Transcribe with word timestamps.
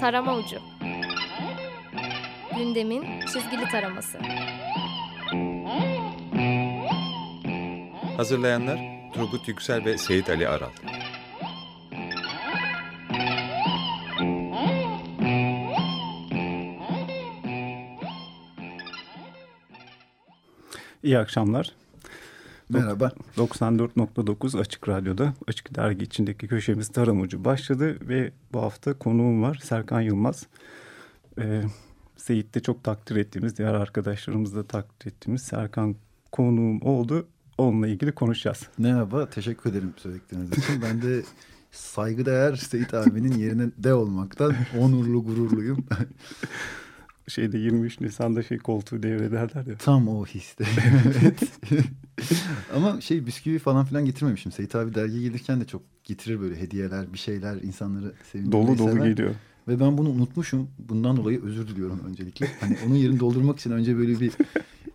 Tarama 0.00 0.36
Ucu 0.36 0.56
Gündemin 2.56 3.20
çizgili 3.20 3.68
taraması 3.68 4.18
Hazırlayanlar 8.16 8.78
Turgut 9.14 9.48
Yüksel 9.48 9.84
ve 9.84 9.98
Seyit 9.98 10.30
Ali 10.30 10.48
Aral. 10.48 10.70
İyi 21.02 21.18
akşamlar. 21.18 21.72
Merhaba. 22.70 23.12
94.9 23.36 24.60
Açık 24.60 24.88
Radyo'da 24.88 25.34
Açık 25.46 25.76
Dergi 25.76 26.04
içindeki 26.04 26.48
köşemiz 26.48 26.88
Tarım 26.88 27.20
Ucu 27.20 27.44
başladı 27.44 28.08
ve 28.08 28.32
bu 28.52 28.62
hafta 28.62 28.98
konuğum 28.98 29.42
var 29.42 29.60
Serkan 29.62 30.00
Yılmaz. 30.00 30.46
Ee, 31.38 31.62
Seyit'te 32.16 32.60
çok 32.60 32.84
takdir 32.84 33.16
ettiğimiz, 33.16 33.58
diğer 33.58 33.74
arkadaşlarımız 33.74 34.56
da 34.56 34.66
takdir 34.66 35.10
ettiğimiz 35.10 35.42
Serkan 35.42 35.96
konuğum 36.32 36.82
oldu. 36.82 37.26
Onunla 37.58 37.88
ilgili 37.88 38.12
konuşacağız. 38.12 38.68
Merhaba, 38.78 39.30
teşekkür 39.30 39.70
ederim 39.70 39.92
söyledikleriniz 39.96 40.58
için. 40.58 40.82
Ben 40.82 41.02
de 41.02 41.22
saygıdeğer 41.70 42.56
Seyit 42.56 42.94
abinin 42.94 43.38
yerine 43.38 43.70
de 43.78 43.94
olmaktan 43.94 44.54
onurlu, 44.78 45.24
gururluyum. 45.24 45.86
Şeyde 47.28 47.58
23 47.58 48.00
Nisan'da 48.00 48.42
şey 48.42 48.58
koltuğu 48.58 49.02
devrederler 49.02 49.66
ya. 49.66 49.76
Tam 49.78 50.08
o 50.08 50.26
histe. 50.26 50.64
evet. 51.22 51.40
Ama 52.74 53.00
şey 53.00 53.26
bisküvi 53.26 53.58
falan 53.58 53.84
filan 53.84 54.04
getirmemişim. 54.04 54.52
Seyit 54.52 54.74
abi 54.74 54.94
dergi 54.94 55.20
gelirken 55.20 55.60
de 55.60 55.64
çok 55.64 55.82
getirir 56.04 56.40
böyle 56.40 56.60
hediyeler, 56.60 57.12
bir 57.12 57.18
şeyler 57.18 57.56
insanları 57.62 58.12
sevindirmeyi 58.32 58.66
Dolu 58.68 58.78
dolu 58.78 58.92
sever. 58.92 59.06
geliyor. 59.06 59.34
Ve 59.68 59.80
ben 59.80 59.98
bunu 59.98 60.08
unutmuşum. 60.08 60.68
Bundan 60.78 61.16
dolayı 61.16 61.42
özür 61.44 61.68
diliyorum 61.68 62.00
öncelikle. 62.08 62.46
Hani 62.60 62.76
onun 62.86 62.94
yerini 62.94 63.20
doldurmak 63.20 63.58
için 63.58 63.70
önce 63.70 63.96
böyle 63.96 64.20
bir 64.20 64.32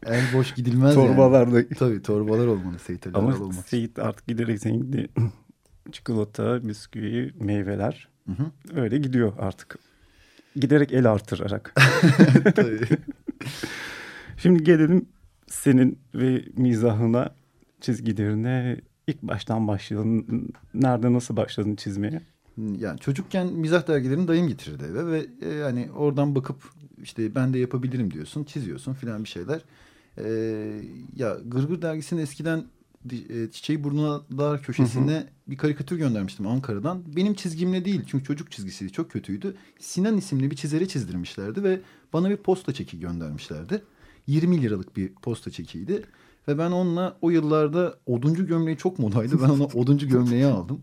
el 0.05 0.23
boş 0.33 0.53
gidilmez 0.53 0.95
Torbalarda. 0.95 1.57
yani. 1.57 1.67
Tabii 1.69 2.01
torbalar 2.01 2.47
olmalı 2.47 2.79
Seyit 2.79 3.07
Ali 3.07 3.17
Ama 3.17 3.35
olmak. 3.37 3.67
Seyit 3.69 3.99
artık 3.99 4.27
giderek 4.27 4.59
zengin. 4.59 5.09
Çikolata, 5.91 6.67
bisküvi, 6.67 7.33
meyveler 7.39 8.07
Hı 8.27 8.31
hı. 8.31 8.51
öyle 8.81 8.97
gidiyor 8.97 9.33
artık. 9.39 9.79
Giderek 10.55 10.93
el 10.93 11.11
artırarak. 11.11 11.75
Tabii. 12.55 12.79
Şimdi 14.37 14.63
gelelim 14.63 15.05
senin 15.47 15.99
ve 16.15 16.45
mizahına, 16.57 17.35
çizgilerine. 17.81 18.81
İlk 19.07 19.21
baştan 19.21 19.67
başlayalım. 19.67 20.25
Nerede 20.73 21.13
nasıl 21.13 21.37
başladın 21.37 21.75
çizmeye? 21.75 22.21
Yani 22.57 22.99
çocukken 22.99 23.47
mizah 23.47 23.87
dergilerini 23.87 24.27
dayım 24.27 24.47
getirirdi 24.47 24.83
eve 24.83 25.05
ve 25.11 25.25
e, 25.41 25.53
yani 25.53 25.89
oradan 25.95 26.35
bakıp 26.35 26.63
işte 27.01 27.35
ben 27.35 27.53
de 27.53 27.59
yapabilirim 27.59 28.11
diyorsun, 28.11 28.43
çiziyorsun 28.43 28.93
filan 28.93 29.23
bir 29.23 29.29
şeyler. 29.29 29.61
E, 30.17 30.25
ya 31.15 31.37
Gırgır 31.45 31.81
dergisinin 31.81 32.21
eskiden 32.21 32.63
Çiçeği 33.51 33.83
Burnular 33.83 34.61
köşesine 34.61 35.27
bir 35.47 35.57
karikatür 35.57 35.97
göndermiştim 35.97 36.47
Ankara'dan. 36.47 37.03
Benim 37.15 37.33
çizgimle 37.33 37.85
değil 37.85 38.01
çünkü 38.07 38.25
çocuk 38.25 38.51
çizgisiydi 38.51 38.91
çok 38.91 39.11
kötüydü. 39.11 39.55
Sinan 39.79 40.17
isimli 40.17 40.51
bir 40.51 40.55
çizere 40.55 40.87
çizdirmişlerdi 40.87 41.63
ve 41.63 41.81
bana 42.13 42.29
bir 42.29 42.37
posta 42.37 42.73
çeki 42.73 42.99
göndermişlerdi. 42.99 43.83
20 44.27 44.61
liralık 44.61 44.97
bir 44.97 45.13
posta 45.13 45.51
çekiydi. 45.51 46.03
Ve 46.47 46.57
ben 46.57 46.71
onunla 46.71 47.17
o 47.21 47.29
yıllarda 47.29 47.97
oduncu 48.05 48.47
gömleği 48.47 48.77
çok 48.77 48.99
modaydı. 48.99 49.41
Ben 49.41 49.49
ona 49.49 49.63
oduncu 49.63 50.07
gömleği 50.07 50.45
aldım. 50.45 50.81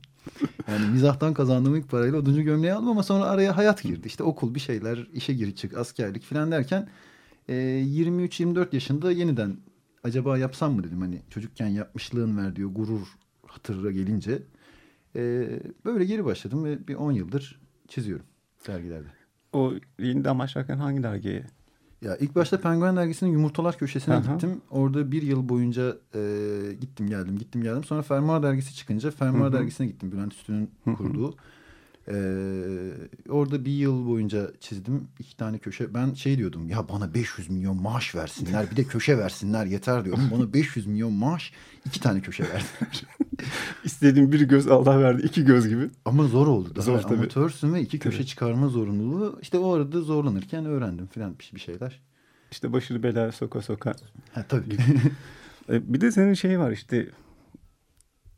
Yani 0.68 0.88
mizahtan 0.92 1.34
kazandığım 1.34 1.76
ilk 1.76 1.88
parayla 1.88 2.18
oduncu 2.18 2.42
gömleği 2.42 2.72
aldım 2.72 2.88
ama 2.88 3.02
sonra 3.02 3.24
araya 3.24 3.56
hayat 3.56 3.82
girdi. 3.82 4.06
İşte 4.06 4.22
okul 4.22 4.54
bir 4.54 4.60
şeyler, 4.60 5.08
işe 5.12 5.34
gir 5.34 5.56
çık, 5.56 5.76
askerlik 5.76 6.22
falan 6.22 6.50
derken 6.50 6.88
e, 7.48 7.54
23-24 7.54 8.68
yaşında 8.72 9.12
yeniden 9.12 9.56
acaba 10.04 10.38
yapsam 10.38 10.74
mı 10.74 10.84
dedim. 10.84 11.00
Hani 11.00 11.22
çocukken 11.30 11.66
yapmışlığın 11.66 12.36
verdiği 12.36 12.64
gurur 12.64 13.08
hatırına 13.46 13.90
gelince 13.90 14.42
e, 15.16 15.48
böyle 15.84 16.04
geri 16.04 16.24
başladım 16.24 16.64
ve 16.64 16.88
bir 16.88 16.94
10 16.94 17.12
yıldır 17.12 17.60
çiziyorum 17.88 18.26
dergilerde. 18.66 19.08
O 19.52 19.72
yeniden 19.98 20.38
başlarken 20.38 20.76
hangi 20.76 21.02
dergiye? 21.02 21.46
Ya 22.02 22.16
ilk 22.16 22.34
başta 22.34 22.60
Penguen 22.60 22.96
dergisinin 22.96 23.30
yumurtalar 23.30 23.78
köşesine 23.78 24.14
Aha. 24.14 24.32
gittim. 24.32 24.60
Orada 24.70 25.12
bir 25.12 25.22
yıl 25.22 25.48
boyunca 25.48 25.96
e, 26.14 26.20
gittim 26.80 27.06
geldim 27.06 27.38
gittim 27.38 27.62
geldim. 27.62 27.84
Sonra 27.84 28.02
Fermuar 28.02 28.42
dergisi 28.42 28.74
çıkınca 28.74 29.10
Fermuar 29.10 29.52
dergisine 29.52 29.86
gittim. 29.86 30.12
Bülent 30.12 30.32
Üstün'ün 30.34 30.70
Hı 30.84 30.90
hı. 30.90 31.32
Kurduğu. 32.06 32.16
E, 32.16 33.30
orada 33.30 33.64
bir 33.64 33.70
yıl 33.72 34.06
boyunca 34.06 34.50
çizdim. 34.60 35.08
iki 35.18 35.36
tane 35.36 35.58
köşe. 35.58 35.94
Ben 35.94 36.14
şey 36.14 36.38
diyordum 36.38 36.68
ya 36.68 36.88
bana 36.88 37.14
500 37.14 37.50
milyon 37.50 37.82
maaş 37.82 38.14
versinler. 38.14 38.70
Bir 38.70 38.76
de 38.76 38.84
köşe 38.84 39.18
versinler 39.18 39.66
yeter 39.66 40.04
diyordum. 40.04 40.30
Bana 40.32 40.52
500 40.54 40.86
milyon 40.86 41.12
maaş 41.12 41.52
iki 41.86 42.00
tane 42.00 42.20
köşe 42.20 42.42
verdiler. 42.44 43.06
İstediğim 43.84 44.32
bir 44.32 44.40
göz 44.40 44.66
Allah 44.68 45.00
verdi 45.00 45.22
iki 45.26 45.44
göz 45.44 45.68
gibi. 45.68 45.90
Ama 46.04 46.24
zor 46.24 46.46
oldu. 46.46 46.72
Daha 46.76 46.82
Zor 46.84 46.98
tabii. 47.00 47.14
amatörsün 47.14 47.74
ve 47.74 47.80
iki 47.80 47.98
köşe 47.98 48.16
Tabii. 48.18 48.26
çıkarma 48.26 48.68
zorunluluğu. 48.68 49.38
İşte 49.42 49.58
o 49.58 49.72
arada 49.72 50.00
zorlanırken 50.00 50.64
öğrendim 50.66 51.06
filan 51.06 51.38
bir 51.38 51.50
bir 51.54 51.60
şeyler. 51.60 52.00
İşte 52.52 52.72
başını 52.72 53.02
belaya 53.02 53.32
soka 53.32 53.62
soka. 53.62 53.92
Ha, 54.32 54.44
tabii. 54.48 54.76
E, 55.68 55.94
Bir 55.94 56.00
de 56.00 56.12
senin 56.12 56.34
şey 56.34 56.58
var 56.58 56.70
işte 56.72 57.08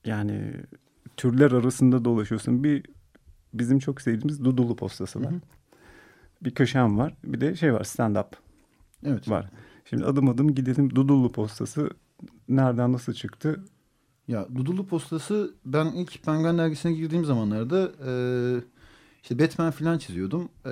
yani 0.05 0.53
türler 1.17 1.53
arasında 1.53 2.05
dolaşıyorsun. 2.05 2.65
Bir 2.65 2.83
bizim 3.55 3.79
çok 3.79 4.01
sevdiğimiz 4.01 4.45
Dudullu 4.45 4.77
postası 4.77 5.25
var. 5.25 5.31
Hı 5.31 5.37
hı. 5.37 5.41
Bir 6.43 6.51
köşem 6.51 6.99
var. 6.99 7.17
Bir 7.25 7.41
de 7.41 7.57
şey 7.57 7.75
var 7.75 7.85
stand 7.85 8.17
up 8.17 8.37
evet. 9.05 9.29
var. 9.29 9.51
Şimdi 9.85 10.05
adım 10.05 10.29
adım 10.29 10.55
gidelim 10.55 10.91
Dudullu 10.91 11.33
postası 11.33 11.91
nereden 12.49 12.93
nasıl 12.93 13.13
çıktı? 13.13 13.65
Ya 14.29 14.47
Dudullu 14.55 14.87
Postası 14.87 15.55
ben 15.65 15.87
ilk 15.87 16.23
Penguin 16.25 16.59
dergisine 16.59 16.93
girdiğim 16.93 17.25
zamanlarda 17.25 17.93
e, 18.07 18.11
işte 19.23 19.39
Batman 19.39 19.71
falan 19.71 19.99
çiziyordum. 19.99 20.49
E, 20.67 20.71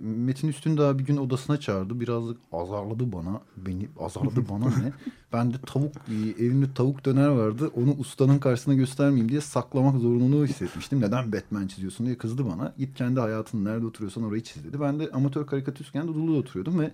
Metin 0.00 0.48
Üstündağ 0.48 0.98
bir 0.98 1.04
gün 1.04 1.16
odasına 1.16 1.60
çağırdı. 1.60 2.00
Birazcık 2.00 2.36
azarladı 2.52 3.12
bana. 3.12 3.40
Beni 3.56 3.88
azarladı 4.00 4.44
bana 4.50 4.64
ne? 4.64 4.92
Ben 5.32 5.52
de 5.52 5.56
tavuk 5.66 5.92
evimde 6.38 6.74
tavuk 6.74 7.04
döner 7.04 7.28
vardı. 7.28 7.70
Onu 7.76 7.94
ustanın 7.98 8.38
karşısına 8.38 8.74
göstermeyeyim 8.74 9.28
diye 9.28 9.40
saklamak 9.40 10.00
zorunluluğu 10.00 10.46
hissetmiştim. 10.46 11.00
Neden 11.00 11.32
Batman 11.32 11.66
çiziyorsun 11.66 12.06
diye 12.06 12.18
kızdı 12.18 12.46
bana. 12.46 12.74
Git 12.78 12.96
kendi 12.96 13.20
hayatın 13.20 13.64
nerede 13.64 13.86
oturuyorsan 13.86 14.24
orayı 14.24 14.42
çiz 14.42 14.64
dedi. 14.64 14.80
Ben 14.80 15.00
de 15.00 15.10
amatör 15.12 15.46
karikatürken 15.46 16.08
Dudullu'da 16.08 16.38
oturuyordum 16.38 16.80
ve 16.80 16.90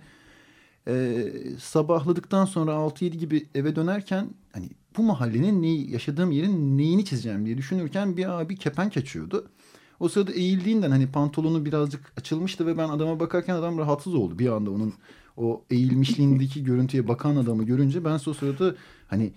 e, 0.87 1.25
sabahladıktan 1.59 2.45
sonra 2.45 2.71
6-7 2.71 3.09
gibi 3.09 3.47
eve 3.55 3.75
dönerken 3.75 4.29
hani 4.53 4.69
bu 4.97 5.03
mahallenin 5.03 5.61
neyi, 5.61 5.91
yaşadığım 5.91 6.31
yerin 6.31 6.77
neyini 6.77 7.05
çizeceğim 7.05 7.45
diye 7.45 7.57
düşünürken 7.57 8.17
bir 8.17 8.39
abi 8.39 8.55
kepenk 8.55 8.97
açıyordu. 8.97 9.49
O 9.99 10.09
sırada 10.09 10.31
eğildiğinden 10.31 10.91
hani 10.91 11.07
pantolonu 11.07 11.65
birazcık 11.65 12.13
açılmıştı 12.17 12.67
ve 12.67 12.77
ben 12.77 12.89
adama 12.89 13.19
bakarken 13.19 13.55
adam 13.55 13.77
rahatsız 13.77 14.15
oldu. 14.15 14.39
Bir 14.39 14.47
anda 14.47 14.71
onun 14.71 14.93
o 15.37 15.63
eğilmişliğindeki 15.69 16.63
görüntüye 16.63 17.07
bakan 17.07 17.35
adamı 17.35 17.63
görünce 17.63 18.05
ben 18.05 18.19
o 18.27 18.33
sırada 18.33 18.75
hani 19.07 19.31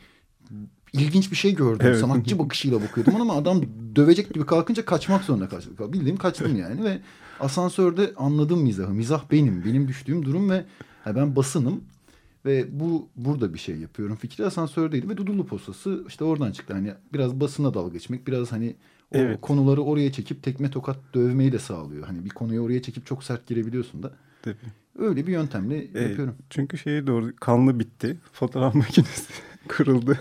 ilginç 0.92 1.30
bir 1.30 1.36
şey 1.36 1.54
gördüm. 1.54 1.86
Evet. 1.86 2.00
Sanatçı 2.00 2.38
bakışıyla 2.38 2.82
bakıyordum 2.82 3.20
ama 3.20 3.34
adam 3.34 3.62
dövecek 3.96 4.34
gibi 4.34 4.46
kalkınca 4.46 4.84
kaçmak 4.84 5.24
zorunda 5.24 5.48
kaldım. 5.48 5.92
Bildiğim 5.92 6.16
kaçtım 6.16 6.56
yani 6.56 6.84
ve 6.84 7.00
asansörde 7.40 8.12
anladım 8.16 8.62
mizahı. 8.62 8.94
Mizah 8.94 9.30
benim. 9.30 9.64
Benim 9.64 9.88
düştüğüm 9.88 10.24
durum 10.24 10.50
ve 10.50 10.64
ha, 11.04 11.16
ben 11.16 11.36
basınım 11.36 11.84
ve 12.44 12.80
bu 12.80 13.08
burada 13.16 13.54
bir 13.54 13.58
şey 13.58 13.76
yapıyorum 13.76 14.16
fikri 14.16 14.46
asansördeydi 14.46 15.08
ve 15.08 15.16
Dudullu 15.16 15.46
postası 15.46 16.04
işte 16.08 16.24
oradan 16.24 16.52
çıktı. 16.52 16.74
Hani 16.74 16.92
biraz 17.12 17.40
basına 17.40 17.74
dalga 17.74 17.92
geçmek, 17.92 18.26
biraz 18.26 18.52
hani 18.52 18.76
o 19.14 19.18
Evet. 19.18 19.40
konuları 19.40 19.82
oraya 19.82 20.12
çekip 20.12 20.42
tekme 20.42 20.70
tokat 20.70 20.96
dövmeyi 21.14 21.52
de 21.52 21.58
sağlıyor. 21.58 22.06
Hani 22.06 22.24
bir 22.24 22.30
konuyu 22.30 22.60
oraya 22.60 22.82
çekip 22.82 23.06
çok 23.06 23.24
sert 23.24 23.46
girebiliyorsun 23.46 24.02
da. 24.02 24.12
Tabii. 24.42 24.56
Öyle 24.98 25.26
bir 25.26 25.32
yöntemle 25.32 25.76
E, 25.94 26.02
yapıyorum. 26.02 26.34
çünkü 26.50 26.78
şeye 26.78 27.06
doğru 27.06 27.36
kanlı 27.36 27.78
bitti. 27.78 28.16
Fotoğraf 28.32 28.74
makinesi 28.82 29.32
kırıldı. 29.68 30.18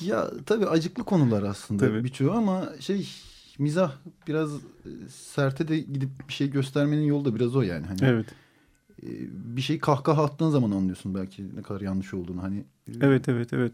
Ya 0.00 0.30
tabii 0.46 0.66
acıklı 0.66 1.04
konular 1.04 1.42
aslında 1.42 1.86
Tabii. 1.86 2.04
birçoğu 2.04 2.32
ama 2.32 2.68
şey 2.80 3.08
mizah 3.58 3.92
biraz 4.28 4.54
e, 4.54 4.60
serte 5.10 5.68
de 5.68 5.78
gidip 5.78 6.10
bir 6.28 6.32
şey 6.32 6.50
göstermenin 6.50 7.02
yolu 7.04 7.24
da 7.24 7.34
biraz 7.34 7.56
o 7.56 7.62
yani. 7.62 7.86
Hani 7.86 7.98
evet. 8.02 8.26
e, 9.02 9.08
bir 9.56 9.60
şey 9.62 9.78
kahkaha 9.78 10.24
attığın 10.24 10.50
zaman 10.50 10.70
anlıyorsun 10.70 11.14
belki 11.14 11.56
ne 11.56 11.62
kadar 11.62 11.80
yanlış 11.80 12.14
olduğunu. 12.14 12.42
Hani 12.42 12.58
e, 12.88 12.92
Evet 13.00 13.28
evet 13.28 13.52
evet. 13.52 13.72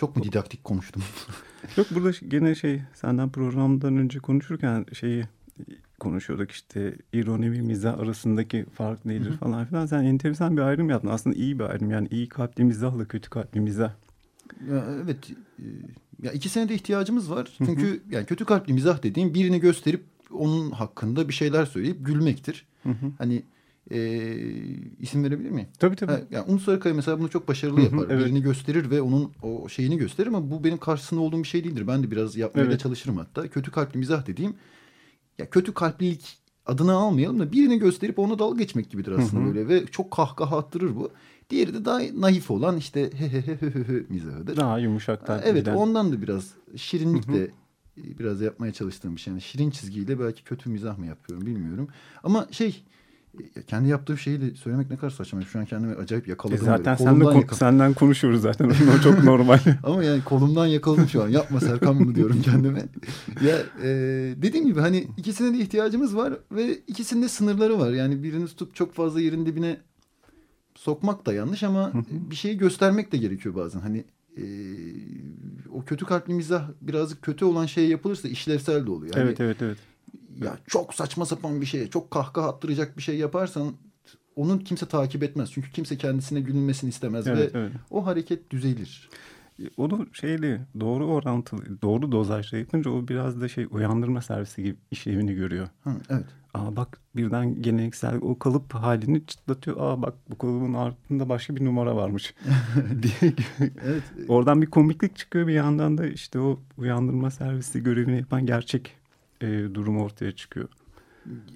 Çok 0.00 0.16
mu 0.16 0.22
didaktik 0.22 0.64
konuştum? 0.64 1.02
Yok 1.76 1.86
burada 1.90 2.10
gene 2.28 2.54
şey 2.54 2.82
senden 2.94 3.30
programdan 3.30 3.96
önce 3.96 4.18
konuşurken 4.18 4.86
şeyi 4.92 5.24
konuşuyorduk 6.00 6.50
işte 6.50 6.94
ironi 7.12 7.52
ve 7.52 7.60
mizah 7.60 7.98
arasındaki 7.98 8.66
fark 8.74 9.04
nedir 9.04 9.36
falan 9.36 9.66
filan. 9.66 9.86
Sen 9.86 10.04
enteresan 10.04 10.56
bir 10.56 10.62
ayrım 10.62 10.90
yaptın. 10.90 11.08
Aslında 11.08 11.36
iyi 11.36 11.58
bir 11.58 11.64
ayrım. 11.64 11.90
Yani 11.90 12.08
iyi 12.10 12.28
kalpli 12.28 12.64
mizahla 12.64 13.04
kötü 13.04 13.30
kalpli 13.30 13.60
mizah. 13.60 13.92
Ya 14.70 14.84
evet. 15.04 15.30
e, 15.58 15.64
Ya 16.22 16.32
iki 16.32 16.48
senede 16.48 16.74
ihtiyacımız 16.74 17.30
var. 17.30 17.48
Çünkü 17.58 18.02
yani 18.10 18.26
kötü 18.26 18.44
kalpli 18.44 18.72
mizah 18.72 19.02
dediğim 19.02 19.34
birini 19.34 19.60
gösterip 19.60 20.04
onun 20.32 20.70
hakkında 20.70 21.28
bir 21.28 21.34
şeyler 21.34 21.64
söyleyip 21.64 22.06
gülmektir. 22.06 22.66
Hani 23.18 23.42
e, 23.90 23.98
isim 24.98 25.24
verebilir 25.24 25.50
miyim? 25.50 25.68
Tabii 25.78 25.96
tabii. 25.96 26.12
Ha, 26.12 26.20
yani 26.30 26.44
Umut 26.48 26.62
Sarıkaya 26.62 26.94
mesela 26.94 27.18
bunu 27.18 27.28
çok 27.30 27.48
başarılı 27.48 27.80
yapar. 27.80 28.06
evet. 28.10 28.24
Birini 28.26 28.42
gösterir 28.42 28.90
ve 28.90 29.02
onun 29.02 29.32
o 29.42 29.68
şeyini 29.68 29.96
gösterir 29.98 30.26
ama 30.26 30.50
bu 30.50 30.64
benim 30.64 30.78
karşısında 30.78 31.20
olduğum 31.20 31.42
bir 31.42 31.48
şey 31.48 31.64
değildir. 31.64 31.86
Ben 31.86 32.02
de 32.02 32.10
biraz 32.10 32.36
yapmaya 32.36 32.64
da 32.64 32.68
Evet. 32.70 32.80
çalışırım 32.80 33.16
hatta. 33.16 33.48
Kötü 33.48 33.70
kalpli 33.70 33.98
mizah 33.98 34.26
dediğim 34.26 34.54
ya 35.38 35.50
kötü 35.50 35.74
kalplilik 35.74 36.38
adını 36.66 36.92
almayalım 36.92 37.40
da 37.40 37.52
birini 37.52 37.78
gösterip 37.78 38.18
ona 38.18 38.38
dalga 38.38 38.58
geçmek 38.62 38.90
gibidir 38.90 39.12
aslında 39.12 39.46
böyle 39.46 39.68
ve 39.68 39.86
çok 39.86 40.10
kahkaha 40.10 40.58
attırır 40.58 40.96
bu. 40.96 41.10
Diğeri 41.50 41.74
de 41.74 41.84
daha 41.84 42.00
naif 42.14 42.50
olan 42.50 42.76
işte 42.76 43.10
he 43.16 43.28
he 43.28 43.42
he 43.42 43.56
he 43.56 43.70
he 43.70 43.84
he 43.84 44.02
mizahıdır. 44.08 44.56
Daha 44.56 44.78
yumuşak 44.78 45.26
tatlı 45.26 45.48
Evet 45.48 45.60
giden. 45.64 45.74
ondan 45.76 46.12
da 46.12 46.22
biraz 46.22 46.50
şirinlik 46.76 47.28
de 47.32 47.42
e, 47.98 48.18
biraz 48.18 48.40
yapmaya 48.40 48.72
çalıştığım 48.72 49.16
bir 49.16 49.20
şey. 49.20 49.30
Yani 49.32 49.40
şirin 49.42 49.70
çizgiyle 49.70 50.20
belki 50.20 50.44
kötü 50.44 50.70
mizah 50.70 50.98
mı 50.98 51.06
yapıyorum 51.06 51.46
bilmiyorum. 51.46 51.88
Ama 52.22 52.46
şey 52.50 52.84
kendi 53.66 53.88
yaptığım 53.88 54.18
şeyi 54.18 54.40
de 54.40 54.54
söylemek 54.54 54.90
ne 54.90 54.96
kadar 54.96 55.10
saçma. 55.10 55.42
Şu 55.42 55.58
an 55.58 55.64
kendimi 55.64 55.94
acayip 55.94 56.28
E 56.28 56.30
yakaladım. 56.30 56.64
zaten 56.64 56.84
böyle. 56.84 56.96
sen 57.10 57.20
de 57.20 57.24
kon- 57.24 57.32
yakaladım. 57.34 57.56
senden 57.58 57.94
konuşuyoruz 57.94 58.42
zaten. 58.42 58.70
O 58.98 59.02
çok 59.02 59.24
normal. 59.24 59.58
Ama 59.82 60.04
yani 60.04 60.24
kolumdan 60.24 60.66
yakaladım 60.66 61.08
şu 61.08 61.22
an. 61.22 61.28
Yapma 61.28 61.60
Serkan 61.60 62.00
bunu 62.00 62.14
diyorum 62.14 62.42
kendime. 62.42 62.82
Ya 63.46 63.56
e, 63.82 63.88
dediğim 64.36 64.66
gibi 64.66 64.80
hani 64.80 65.06
ikisine 65.16 65.58
de 65.58 65.62
ihtiyacımız 65.62 66.16
var 66.16 66.34
ve 66.52 66.74
ikisinde 66.86 67.28
sınırları 67.28 67.78
var. 67.78 67.90
Yani 67.92 68.22
birini 68.22 68.46
tutup 68.46 68.74
çok 68.74 68.94
fazla 68.94 69.20
yerin 69.20 69.46
dibine 69.46 69.76
sokmak 70.74 71.26
da 71.26 71.32
yanlış 71.32 71.62
ama 71.62 71.92
bir 72.30 72.36
şeyi 72.36 72.58
göstermek 72.58 73.12
de 73.12 73.16
gerekiyor 73.16 73.54
bazen. 73.54 73.80
Hani 73.80 74.04
e, 74.36 74.42
o 75.72 75.84
kötü 75.84 76.04
kalpli 76.04 76.34
mizah 76.34 76.68
birazcık 76.80 77.22
kötü 77.22 77.44
olan 77.44 77.66
şey 77.66 77.88
yapılırsa 77.88 78.28
işlevsel 78.28 78.86
de 78.86 78.90
oluyor. 78.90 79.16
Yani 79.16 79.24
evet 79.26 79.40
evet 79.40 79.56
evet. 79.62 79.78
Ya 80.40 80.58
çok 80.66 80.94
saçma 80.94 81.26
sapan 81.26 81.60
bir 81.60 81.66
şey, 81.66 81.90
çok 81.90 82.10
kahkaha 82.10 82.48
attıracak 82.48 82.96
bir 82.96 83.02
şey 83.02 83.18
yaparsan 83.18 83.74
onun 84.36 84.58
kimse 84.58 84.86
takip 84.86 85.22
etmez. 85.22 85.52
Çünkü 85.52 85.70
kimse 85.70 85.98
kendisine 85.98 86.40
gülünmesini 86.40 86.88
istemez 86.88 87.26
Evet, 87.26 87.54
ve 87.54 87.58
evet. 87.58 87.72
o 87.90 88.06
hareket 88.06 88.50
düzelir. 88.50 89.10
Onu 89.76 90.06
şeyli 90.12 90.60
doğru 90.80 91.06
orantılı, 91.06 91.82
doğru 91.82 92.12
dozajla 92.12 92.58
yapınca 92.58 92.90
o 92.90 93.08
biraz 93.08 93.40
da 93.40 93.48
şey 93.48 93.66
uyandırma 93.70 94.22
servisi 94.22 94.62
gibi 94.62 94.76
işlevini 94.90 95.34
görüyor. 95.34 95.68
Hı, 95.84 95.90
evet. 96.10 96.24
Aa 96.54 96.76
bak 96.76 97.00
birden 97.16 97.62
geleneksel 97.62 98.16
o 98.22 98.38
kalıp 98.38 98.74
halini 98.74 99.26
çıtlatıyor. 99.26 99.76
Aa 99.80 100.02
bak 100.02 100.14
bu 100.30 100.38
kalıbın 100.38 100.74
altında 100.74 101.28
başka 101.28 101.56
bir 101.56 101.64
numara 101.64 101.96
varmış 101.96 102.34
diye. 103.02 103.32
Evet. 103.84 104.02
Oradan 104.28 104.62
bir 104.62 104.66
komiklik 104.66 105.16
çıkıyor 105.16 105.46
bir 105.46 105.52
yandan 105.52 105.98
da 105.98 106.06
işte 106.06 106.38
o 106.38 106.60
uyandırma 106.76 107.30
servisi 107.30 107.82
görevini 107.82 108.16
yapan 108.16 108.46
gerçek 108.46 108.99
e, 109.40 109.46
durum 109.74 109.98
ortaya 109.98 110.32
çıkıyor. 110.32 110.68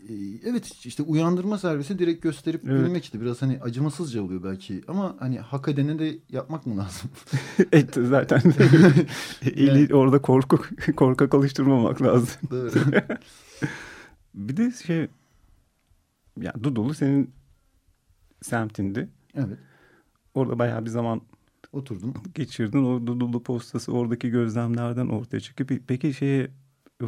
Ee, 0.09 0.15
Evet 0.45 0.67
işte 0.85 1.03
uyandırma 1.03 1.59
servisi 1.59 1.99
direkt 1.99 2.23
gösterip 2.23 2.63
Evet. 2.69 2.85
gülmek 2.87 3.05
işte 3.05 3.21
biraz 3.21 3.43
hani 3.43 3.61
acımasızca 3.63 4.23
oluyor 4.23 4.43
belki 4.45 4.83
ama 4.89 5.17
hani 5.19 5.39
hak 5.39 5.69
edene 5.69 5.99
de 5.99 6.19
yapmak 6.31 6.67
mı 6.67 6.77
lazım? 6.79 7.11
Et 7.73 7.95
zaten 7.95 8.43
eli 9.43 9.95
orada 9.95 10.23
korku 10.23 10.59
korkak 10.97 11.35
alıştırmamak 11.35 12.03
lazım. 12.03 12.41
Doğru. 12.51 12.71
Bir 14.35 14.57
de 14.57 14.71
şey 14.87 15.09
ya 16.41 16.53
Dudullu 16.63 16.95
senin 16.95 17.31
semtindi. 18.43 19.09
evet 19.35 19.59
Orada 20.35 20.59
bayağı 20.59 20.85
bir 20.85 20.91
zaman 20.91 21.21
oturdum. 21.73 22.15
geçirdin. 22.35 22.85
O 22.85 23.07
Dudullu 23.07 23.43
postası 23.43 23.93
oradaki 23.93 24.31
gözlemlerden 24.31 25.07
ortaya 25.09 25.41
çıkıyor. 25.41 25.69
Pe- 25.69 25.83
Peki 25.87 26.15
şeye 26.15 26.51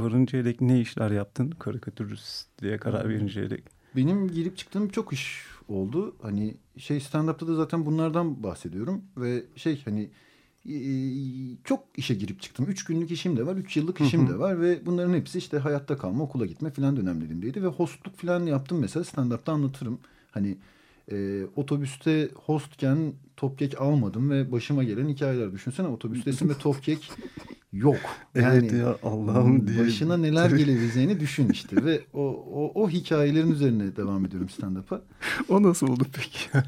varıncaya 0.01 0.45
dek 0.45 0.61
ne 0.61 0.81
işler 0.81 1.11
yaptın? 1.11 1.51
Karikatürist 1.51 2.49
diye 2.63 2.79
karar 2.79 3.09
verinceye 3.09 3.51
dek. 3.51 3.65
Benim 3.97 4.29
girip 4.29 4.57
çıktığım 4.57 4.89
çok 4.89 5.13
iş 5.13 5.43
oldu. 5.69 6.17
Hani 6.23 6.55
şey 6.77 6.97
stand-up'ta 6.97 7.47
da 7.47 7.55
zaten 7.55 7.87
bunlardan 7.87 8.43
bahsediyorum. 8.43 9.05
Ve 9.17 9.43
şey 9.57 9.83
hani 9.85 10.11
e, 10.69 10.79
çok 11.65 11.85
işe 11.97 12.15
girip 12.15 12.43
çıktım. 12.43 12.67
Üç 12.69 12.85
günlük 12.85 13.11
işim 13.11 13.37
de 13.37 13.47
var, 13.47 13.57
üç 13.57 13.77
yıllık 13.77 14.01
işim 14.01 14.29
de 14.29 14.39
var. 14.39 14.61
Ve 14.61 14.87
bunların 14.87 15.15
hepsi 15.15 15.39
işte 15.39 15.59
hayatta 15.59 15.99
kalma, 15.99 16.25
okula 16.25 16.47
gitme 16.47 16.71
filan 16.71 16.97
dönemlerindeydi. 16.97 17.63
Ve 17.63 17.67
hostluk 17.67 18.17
filan 18.17 18.47
yaptım 18.47 18.79
mesela 18.81 19.05
stand-up'ta 19.05 19.53
anlatırım. 19.53 19.99
Hani 20.31 20.59
e, 21.13 21.45
otobüste 21.57 22.31
hostken 22.35 23.13
topkek 23.37 23.81
almadım 23.81 24.31
ve 24.31 24.53
başıma 24.53 24.85
gelen 24.85 25.09
hikayeler. 25.09 25.53
Düşünsene 25.53 25.87
otobüstesin 25.87 26.49
ve 26.49 26.55
topkek 26.55 27.11
yok. 27.73 27.97
Yani 28.35 28.83
Allah'ım 29.03 29.67
başına 29.79 30.17
neler 30.17 30.51
gelebileceğini 30.51 31.21
düşün 31.21 31.49
işte 31.49 31.85
ve 31.85 32.01
o, 32.15 32.23
o, 32.53 32.83
o 32.83 32.91
hikayelerin 32.91 33.51
üzerine 33.51 33.97
devam 33.97 34.25
ediyorum 34.25 34.49
stand-up'a. 34.49 35.03
O 35.49 35.63
nasıl 35.63 35.89
oldu 35.89 36.05
peki? 36.13 36.67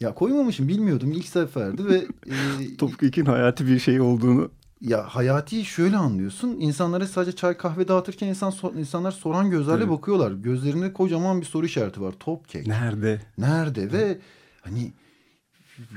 Ya 0.00 0.14
koymamışım 0.14 0.68
bilmiyordum 0.68 1.12
ilk 1.12 1.26
seferdi 1.26 1.84
ve 1.86 1.96
e, 2.26 2.76
Topkek'in 2.78 3.24
hayati 3.24 3.66
bir 3.66 3.78
şey 3.78 4.00
olduğunu. 4.00 4.50
Ya 4.82 5.02
hayati 5.08 5.64
şöyle 5.64 5.96
anlıyorsun. 5.96 6.56
İnsanlara 6.60 7.06
sadece 7.06 7.36
çay 7.36 7.56
kahve 7.56 7.88
dağıtırken 7.88 8.26
insan 8.28 8.52
insanlar 8.76 9.12
soran 9.12 9.50
gözlerle 9.50 9.82
Evet. 9.82 9.92
bakıyorlar. 9.92 10.32
Gözlerinde 10.32 10.92
kocaman 10.92 11.40
bir 11.40 11.46
soru 11.46 11.66
işareti 11.66 12.00
var. 12.00 12.14
Top 12.20 12.48
kek. 12.48 12.66
Nerede? 12.66 13.20
Nerede 13.38 13.92
ve 13.92 14.18
hani 14.60 14.92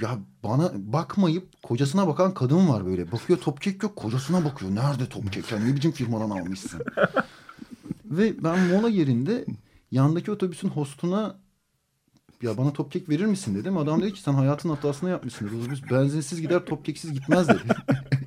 ya 0.02 0.20
bana 0.44 0.72
bakmayıp 0.76 1.64
kocasına 1.64 2.08
bakan 2.08 2.34
kadın 2.34 2.70
var 2.70 2.86
böyle. 2.86 3.12
Bakıyor 3.12 3.40
top 3.40 3.62
kek 3.62 3.84
yok 3.84 3.96
kocasına 3.96 4.46
bakıyor. 4.46 4.76
Nerede 4.76 5.10
top 5.10 5.34
kek? 5.34 5.52
Yani 5.52 5.72
ne 5.72 5.76
biçim 5.76 5.92
firmadan 5.92 6.30
almışsın? 6.30 6.82
Ve 8.06 8.44
ben 8.44 8.60
mola 8.60 8.90
yerinde 8.90 9.46
yandaki 9.92 10.32
otobüsün 10.32 10.70
hostuna 10.70 11.40
ya 12.42 12.58
bana 12.58 12.74
top 12.74 12.92
kek 12.92 13.10
verir 13.10 13.26
misin 13.26 13.56
dedim. 13.56 13.78
Adam 13.78 14.02
dedi 14.02 14.14
ki 14.14 14.22
sen 14.22 14.34
hayatın 14.34 14.70
hatasını 14.70 15.10
yapmışsın. 15.10 15.48
Otobüs 15.48 15.92
benzinsiz 15.92 16.42
gider 16.42 16.66
top 16.66 16.86
keksiz 16.86 17.14
gitmez 17.14 17.48
dedi. 17.48 17.64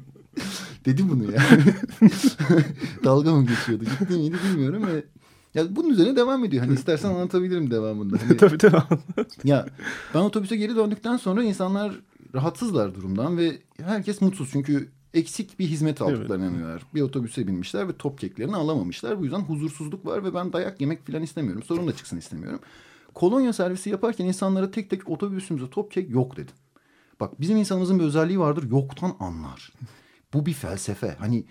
dedi 0.88 1.08
bunu 1.08 1.32
ya. 1.32 1.42
Dalga 3.04 3.34
mı 3.34 3.46
geçiyordu? 3.46 3.84
Ciddi 3.98 4.16
miydi 4.16 4.36
bilmiyorum 4.44 4.86
ve 4.86 5.04
ya 5.54 5.76
bunun 5.76 5.90
üzerine 5.90 6.16
devam 6.16 6.44
ediyor. 6.44 6.64
Hani 6.64 6.74
istersen 6.74 7.08
anlatabilirim 7.08 7.70
devamında. 7.70 8.16
Hani 8.26 8.36
tabii 8.36 8.58
tabii. 8.58 8.82
ya 9.44 9.66
ben 10.14 10.20
otobüse 10.20 10.56
geri 10.56 10.76
döndükten 10.76 11.16
sonra 11.16 11.42
insanlar 11.44 12.00
rahatsızlar 12.34 12.94
durumdan 12.94 13.36
ve 13.36 13.58
herkes 13.82 14.20
mutsuz 14.20 14.48
çünkü 14.52 14.88
eksik 15.14 15.58
bir 15.58 15.66
hizmet 15.66 16.02
aldıklarını 16.02 16.44
Evet. 16.44 16.52
inanıyorlar. 16.52 16.82
Bir 16.94 17.00
otobüse 17.02 17.46
binmişler 17.46 17.88
ve 17.88 17.96
top 17.96 18.18
keklerini 18.18 18.56
alamamışlar. 18.56 19.18
Bu 19.18 19.24
yüzden 19.24 19.40
huzursuzluk 19.40 20.06
var 20.06 20.24
ve 20.24 20.34
ben 20.34 20.52
dayak 20.52 20.80
yemek 20.80 21.06
falan 21.06 21.22
istemiyorum. 21.22 21.62
Sorun 21.62 21.86
da 21.88 21.96
çıksın 21.96 22.16
istemiyorum. 22.16 22.60
Kolonya 23.14 23.52
servisi 23.52 23.90
yaparken 23.90 24.24
insanlara 24.24 24.70
tek 24.70 24.90
tek 24.90 25.08
otobüsümüzde 25.08 25.70
top 25.70 25.92
kek 25.92 26.10
yok 26.10 26.36
dedim. 26.36 26.54
Bak 27.20 27.40
bizim 27.40 27.56
insanımızın 27.56 27.98
bir 27.98 28.04
özelliği 28.04 28.38
vardır 28.40 28.70
yoktan 28.70 29.14
anlar. 29.20 29.72
Bu 30.34 30.46
bir 30.46 30.52
felsefe. 30.52 31.16
Hani 31.18 31.44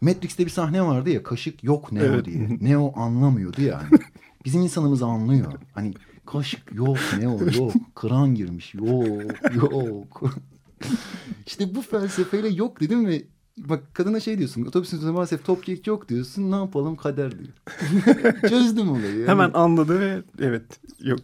Matrix'te 0.00 0.44
bir 0.44 0.50
sahne 0.50 0.82
vardı 0.82 1.10
ya 1.10 1.22
kaşık 1.22 1.64
yok 1.64 1.92
Neo 1.92 2.04
Evet. 2.04 2.24
diye. 2.24 2.58
Neo 2.60 2.92
anlamıyordu 2.96 3.62
yani. 3.62 3.88
Bizim 4.44 4.62
insanımız 4.62 5.02
anlıyor. 5.02 5.52
Hani 5.74 5.94
kaşık 6.26 6.72
yok 6.72 6.96
Neo 7.18 7.38
yok. 7.58 7.72
Kıran 7.94 8.34
girmiş 8.34 8.74
yok 8.74 9.06
yok. 9.54 10.34
işte 11.46 11.74
bu 11.74 11.82
felsefeyle 11.82 12.48
yok 12.48 12.80
dedim 12.80 13.06
ve 13.06 13.22
bak 13.58 13.94
kadına 13.94 14.20
şey 14.20 14.38
diyorsun 14.38 14.64
otobüsümüzde 14.64 15.10
maalesef 15.10 15.46
top 15.46 15.64
kek 15.64 15.86
yok 15.86 16.08
diyorsun 16.08 16.50
ne 16.50 16.56
yapalım 16.56 16.96
kader 16.96 17.32
diyor. 17.38 17.52
Çözdüm 18.48 18.90
olayı. 18.90 19.18
Yani. 19.18 19.28
Hemen 19.28 19.50
anladı 19.54 20.00
ve 20.00 20.22
evet 20.40 20.80
yok. 21.00 21.20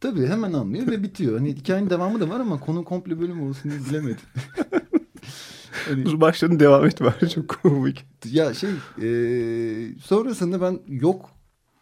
Tabii 0.00 0.26
hemen 0.26 0.52
anlıyor 0.52 0.86
ve 0.86 1.02
bitiyor. 1.02 1.38
Hani 1.38 1.48
hikayenin 1.48 1.90
devamı 1.90 2.20
da 2.20 2.28
var 2.28 2.40
ama 2.40 2.60
konu 2.60 2.84
komple 2.84 3.20
bölüm 3.20 3.42
olsun 3.42 3.70
diye 3.70 3.80
bilemedim. 3.80 4.26
Hani, 5.88 6.04
Dur 6.04 6.20
başladın 6.20 6.60
devam 6.60 6.86
et 6.86 7.00
bari 7.00 7.30
çok 7.30 7.48
komik. 7.48 8.06
ya 8.24 8.54
şey 8.54 8.70
e, 9.02 9.08
sonrasında 10.02 10.60
ben 10.60 10.80
yok 10.88 11.30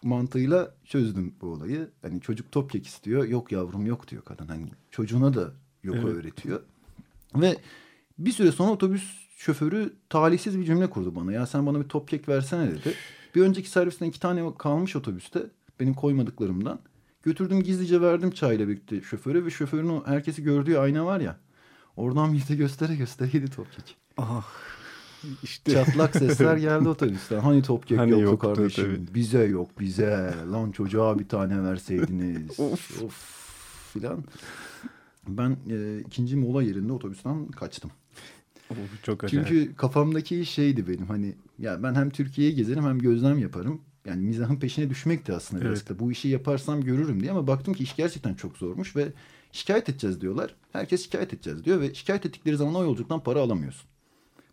mantığıyla 0.03 0.75
çözdüm 0.85 1.35
bu 1.41 1.47
olayı. 1.47 1.89
Hani 2.03 2.21
çocuk 2.21 2.53
top 2.53 2.71
kek 2.71 2.87
istiyor. 2.87 3.25
Yok 3.25 3.53
yavrum 3.53 3.87
yok 3.87 4.09
diyor 4.09 4.23
kadın. 4.23 4.47
Hani 4.49 4.67
çocuğuna 4.91 5.35
da 5.35 5.53
yok 5.83 5.97
Evet. 5.99 6.07
öğretiyor. 6.17 6.61
Ve 7.35 7.57
bir 8.19 8.33
süre 8.33 8.53
sonra 8.53 8.71
otobüs 8.71 9.03
şoförü 9.37 9.93
talihsiz 10.09 10.59
bir 10.59 10.65
cümle 10.65 10.91
kurdu 10.91 11.15
bana. 11.15 11.33
Ya 11.33 11.47
sen 11.47 11.67
bana 11.67 11.81
bir 11.81 11.89
top 11.89 12.09
kek 12.09 12.29
versene 12.29 12.71
dedi. 12.71 12.95
Bir 13.35 13.43
önceki 13.43 13.71
servisten 13.71 14.07
iki 14.07 14.21
tane 14.21 14.55
kalmış 14.59 14.97
otobüste. 14.97 15.43
Benim 15.81 15.95
koymadıklarımdan. 15.95 16.81
Götürdüm 17.23 17.63
gizlice 17.63 18.01
verdim 18.01 18.31
çayla 18.31 18.69
birlikte 18.69 19.01
şoföre 19.01 19.45
ve 19.45 19.51
şoförün 19.51 19.89
o 19.89 20.07
herkesi 20.07 20.43
gördüğü 20.43 20.77
ayna 20.77 21.07
var 21.07 21.21
ya. 21.21 21.37
Oradan 21.99 22.33
bir 22.35 22.49
de 22.49 22.55
göstere 22.55 22.95
göstere 22.97 23.31
yedi 23.33 23.51
top 23.51 23.73
kek. 23.73 23.97
Ah 24.17 24.47
işte. 25.43 25.73
Çatlak 25.73 26.17
sesler 26.17 26.57
geldi 26.69 26.89
otobüsten. 26.89 27.41
Hani 27.41 27.63
top 27.63 27.87
kek 27.87 27.99
Hani 27.99 28.11
yoktu, 28.11 28.25
yoktu, 28.25 28.55
kardeşim. 28.55 28.85
tabii. 28.85 29.15
Bize 29.15 29.45
yok 29.45 29.81
bize. 29.81 30.35
Lan 30.53 30.71
çocuğa 30.73 31.19
bir 31.19 31.29
tane 31.29 31.63
verseydiniz. 31.63 32.61
Of. 32.61 33.03
of. 33.03 33.39
Filan. 33.93 34.25
Ben 35.29 35.57
e, 35.71 36.01
ikinci 36.07 36.37
mola 36.37 36.63
yerinde 36.63 36.93
otobüsten 36.93 37.47
kaçtım. 37.49 37.91
Çok 39.03 39.25
acayip. 39.25 39.49
Çünkü 39.49 39.75
kafamdaki 39.77 40.47
şeydi 40.47 40.89
benim 40.89 41.07
hani 41.07 41.35
ya 41.59 41.83
ben 41.83 41.95
hem 41.95 42.11
Türkiye'yi 42.11 42.55
gezerim 42.55 42.85
hem 42.85 42.99
gözlem 42.99 43.39
yaparım. 43.39 43.81
Yani 44.07 44.23
mizahın 44.23 44.57
peşine 44.57 44.91
düşmekti 44.91 45.33
aslında 45.33 45.63
biraz 45.65 45.79
Evet. 45.79 45.89
da. 45.89 45.99
Bu 45.99 46.13
işi 46.13 46.29
yaparsam 46.29 46.81
görürüm 46.81 47.21
diye 47.21 47.31
ama 47.31 47.47
baktım 47.47 47.75
ki 47.75 47.83
iş 47.83 47.97
gerçekten 47.97 48.35
çok 48.35 48.57
zormuş 48.57 48.97
ve 48.97 49.09
şikayet 49.53 49.89
edeceğiz 49.89 50.21
diyorlar. 50.21 50.55
Herkes 50.73 51.05
şikayet 51.05 51.35
edeceğiz 51.35 51.65
diyor 51.65 51.81
ve 51.81 51.95
şikayet 51.95 52.27
ettikleri 52.27 52.57
zaman 52.57 52.75
o 52.75 52.83
yolculuktan 52.85 53.23
para 53.23 53.41
alamıyorsun. 53.41 53.89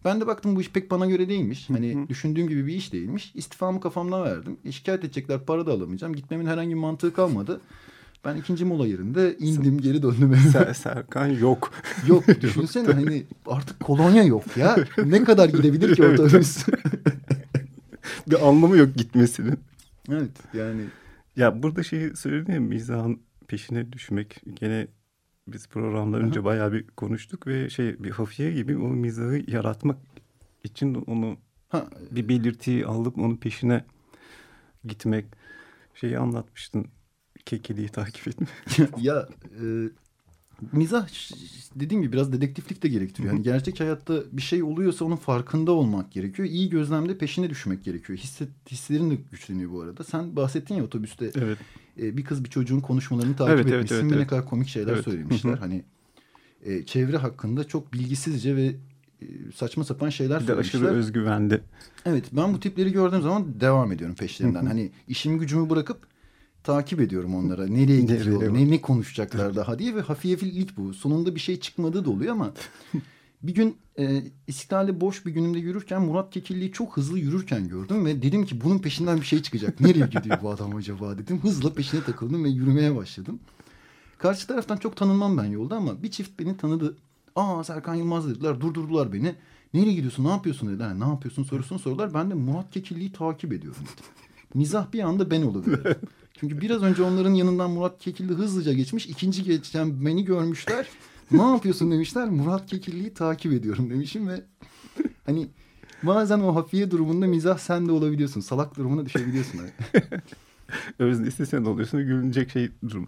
Ben 0.06 0.22
de 0.22 0.28
baktım 0.28 0.56
bu 0.56 0.62
iş 0.62 0.72
pek 0.72 0.92
bana 0.92 1.06
göre 1.06 1.30
değilmiş. 1.30 1.70
Hani 1.70 2.10
düşündüğüm 2.10 2.48
gibi 2.48 2.68
bir 2.68 2.74
iş 2.74 2.94
değilmiş. 2.94 3.32
İstifamı 3.36 3.82
kafamdan 3.82 4.24
verdim. 4.24 4.58
E, 4.66 4.72
şikayet 4.72 5.04
edecekler 5.04 5.46
para 5.46 5.66
da 5.68 5.72
alamayacağım. 5.72 6.16
Gitmemin 6.16 6.46
herhangi 6.46 6.70
bir 6.70 6.80
mantığı 6.80 7.14
kalmadı. 7.14 7.62
Ben 8.26 8.36
ikinci 8.36 8.66
mola 8.66 8.88
yerinde 8.88 9.36
indim 9.40 9.82
geri 9.82 10.04
döndüm. 10.04 10.34
Ser- 10.34 10.74
Serkan 10.74 11.28
yok. 11.28 11.72
yok 12.08 12.24
düşünsene 12.42 12.94
hani 12.94 13.24
artık 13.48 13.80
kolonya 13.80 14.24
yok 14.24 14.58
ya. 14.58 14.76
Ne 15.06 15.24
kadar 15.24 15.50
gidebilir 15.50 15.96
ki 15.96 16.04
otobüs? 16.08 16.66
bir 18.28 18.48
anlamı 18.48 18.78
yok 18.78 18.96
gitmesinin. 18.96 19.60
evet 20.12 20.32
yani 20.54 20.82
Ya 21.36 21.64
burada 21.64 21.84
şeyi 21.84 22.12
ya 22.48 22.60
mizahın 22.60 23.20
peşine 23.48 23.92
düşmek. 23.92 24.42
Gene 24.54 24.88
biz 25.48 25.68
programdan 25.68 26.22
önce 26.22 26.44
bayağı 26.44 26.74
bir 26.74 26.88
konuştuk 26.88 27.48
ve 27.48 27.70
şey 27.70 28.04
bir 28.04 28.12
hafiye 28.12 28.52
gibi 28.52 28.78
o 28.78 28.88
mizahı 28.88 29.52
yaratmak 29.52 29.98
için 30.64 30.96
onu 30.96 31.38
ha, 31.70 31.86
bir 32.12 32.30
belirtiyi 32.30 32.86
alıp 32.86 33.18
onun 33.18 33.38
peşine 33.38 33.86
gitmek. 34.84 35.26
Şeyi 35.94 36.20
anlatmıştın. 36.20 36.88
Kekeliği 37.46 37.90
takip 37.90 38.28
etme. 38.28 38.48
ya 38.98 39.28
e, 39.62 39.64
mizah 40.72 41.08
dediğim 41.76 42.04
gibi 42.04 42.14
biraz 42.14 42.34
dedektiflik 42.34 42.84
de 42.84 42.88
gerektiriyor. 42.88 43.34
Yani 43.34 43.44
gerçek 43.44 43.80
hayatta 43.80 44.24
bir 44.32 44.42
şey 44.42 44.64
oluyorsa 44.64 45.06
onun 45.06 45.16
farkında 45.16 45.72
olmak 45.72 46.12
gerekiyor. 46.12 46.48
İyi 46.50 46.70
gözlemde 46.70 47.18
peşine 47.18 47.50
düşmek 47.50 47.84
gerekiyor. 47.84 48.20
Hisset, 48.20 48.50
hislerin 48.72 49.12
de 49.12 49.16
güçleniyor 49.32 49.72
bu 49.72 49.82
arada. 49.82 50.04
Sen 50.04 50.36
bahsettin 50.36 50.76
ya 50.76 50.84
otobüste 50.84 51.32
Evet. 51.36 51.58
e, 52.02 52.18
bir 52.18 52.24
kız 52.24 52.44
bir 52.44 52.50
çocuğun 52.50 52.80
konuşmalarını 52.80 53.36
takip 53.36 53.54
Evet, 53.56 53.66
evet, 53.66 53.74
etmişsin 53.76 53.96
evet, 53.96 54.06
ve 54.12 54.16
ne 54.16 54.20
evet. 54.20 54.28
kadar 54.30 54.46
komik 54.46 54.68
şeyler 54.68 54.94
Evet. 54.94 55.06
söylemişler. 55.06 55.58
Hani 55.58 55.84
e, 56.66 56.86
çevre 56.86 57.18
hakkında 57.18 57.64
çok 57.64 57.94
bilgisizce 57.94 58.56
ve 58.56 58.76
e, 59.22 59.26
saçma 59.56 59.84
sapan 59.84 60.10
şeyler 60.10 60.38
Bir 60.38 60.44
de 60.44 60.48
söylemişler. 60.48 60.80
aşırı 60.82 60.92
özgüvenli. 60.98 61.62
Evet 62.06 62.26
ben 62.32 62.54
bu 62.54 62.60
tipleri 62.60 62.92
gördüğüm 62.92 63.22
zaman 63.22 63.60
devam 63.60 63.92
ediyorum 63.92 64.16
peşlerinden. 64.16 64.66
hani 64.66 64.92
işimi 65.08 65.40
gücümü 65.40 65.70
bırakıp 65.70 65.98
takip 66.66 67.02
ediyorum 67.02 67.36
onlara. 67.36 67.68
Nereye 67.68 68.02
gidiyor, 68.02 68.54
ne, 68.54 68.72
ne 68.72 68.82
konuşacaklar 68.82 69.56
daha 69.56 69.80
diye 69.80 69.96
ve 69.96 70.02
hafiyefilik 70.02 70.78
bu. 70.78 70.94
Sonunda 70.94 71.36
bir 71.36 71.40
şey 71.40 71.60
çıkmadığı 71.60 72.06
da 72.06 72.10
oluyor 72.10 72.32
ama 72.32 72.54
bir 73.44 73.56
gün 73.56 73.78
e, 74.00 74.24
İstiklal'de 74.48 75.02
boş 75.02 75.26
bir 75.26 75.32
günümde 75.32 75.60
yürürken 75.60 76.02
Murat 76.02 76.34
Kekilli'yi 76.34 76.72
çok 76.72 76.98
hızlı 76.98 77.20
yürürken 77.20 77.68
gördüm 77.68 78.06
ve 78.06 78.22
dedim 78.22 78.46
ki 78.46 78.62
bunun 78.62 78.80
peşinden 78.80 79.18
bir 79.18 79.26
şey 79.26 79.42
çıkacak. 79.42 79.80
Nereye 79.80 80.06
gidiyor 80.06 80.40
bu 80.42 80.50
adam 80.50 80.76
acaba 80.76 81.18
dedim. 81.18 81.40
Hızla 81.44 81.74
peşine 81.74 82.04
takıldım 82.04 82.44
ve 82.44 82.50
yürümeye 82.50 82.96
başladım. 82.96 83.40
Karşı 84.18 84.48
taraftan 84.48 84.78
çok 84.78 84.96
tanınmam 84.96 85.38
ben 85.38 85.46
yolda 85.46 85.76
ama 85.76 86.04
bir 86.04 86.12
çift 86.12 86.40
beni 86.40 86.58
tanıdı. 86.58 86.98
Aa 87.36 87.64
Serkan 87.64 87.96
Yılmaz 87.96 88.30
dediler. 88.30 88.62
Durdurdular 88.62 89.14
beni. 89.14 89.36
Nereye 89.74 89.94
gidiyorsun? 89.94 90.24
Ne 90.24 90.30
yapıyorsun 90.30 90.70
dediler. 90.70 90.88
Yani, 90.88 91.00
ne 91.00 91.08
yapıyorsun 91.08 91.44
sorusunu 91.44 91.80
sordular. 91.80 92.14
Ben 92.14 92.30
de 92.30 92.34
Murat 92.34 92.72
Kekilli'yi 92.72 93.12
takip 93.12 93.54
ediyorum 93.54 93.82
dedim. 93.82 94.06
Mizah 94.54 94.94
bir 94.94 95.00
anda 95.00 95.32
ben 95.32 95.42
oluyorum. 95.42 95.96
Çünkü 96.40 96.62
biraz 96.62 96.84
önce 96.84 97.04
onların 97.04 97.34
yanından 97.34 97.72
Murat 97.72 98.00
Kekilli 98.00 98.34
hızlıca 98.34 98.74
geçmiş. 98.74 99.06
İkinci 99.06 99.44
geçen 99.44 100.06
beni 100.06 100.26
görmüşler. 100.26 100.88
Ne 101.32 101.42
yapıyorsun 101.42 101.92
demişler. 101.92 102.30
Murat 102.30 102.66
Kekilli'yi 102.66 103.14
takip 103.14 103.54
ediyorum 103.54 103.90
demişim 103.90 104.28
ve 104.28 104.44
hani 105.26 105.48
bazen 106.04 106.40
o 106.40 106.56
hafiye 106.56 106.92
durumunda 106.92 107.28
mizah 107.28 107.58
sen 107.58 107.88
de 107.88 107.92
olabiliyorsun. 107.92 108.42
Salak 108.42 108.78
durumuna 108.78 109.06
düşebiliyorsun. 109.06 109.62
Öznesi 111.00 111.46
sen 111.46 111.66
oluyorsun 111.66 111.98
ve 111.98 112.04
gülünecek 112.04 112.50
şey 112.50 112.70
durum. 112.90 113.08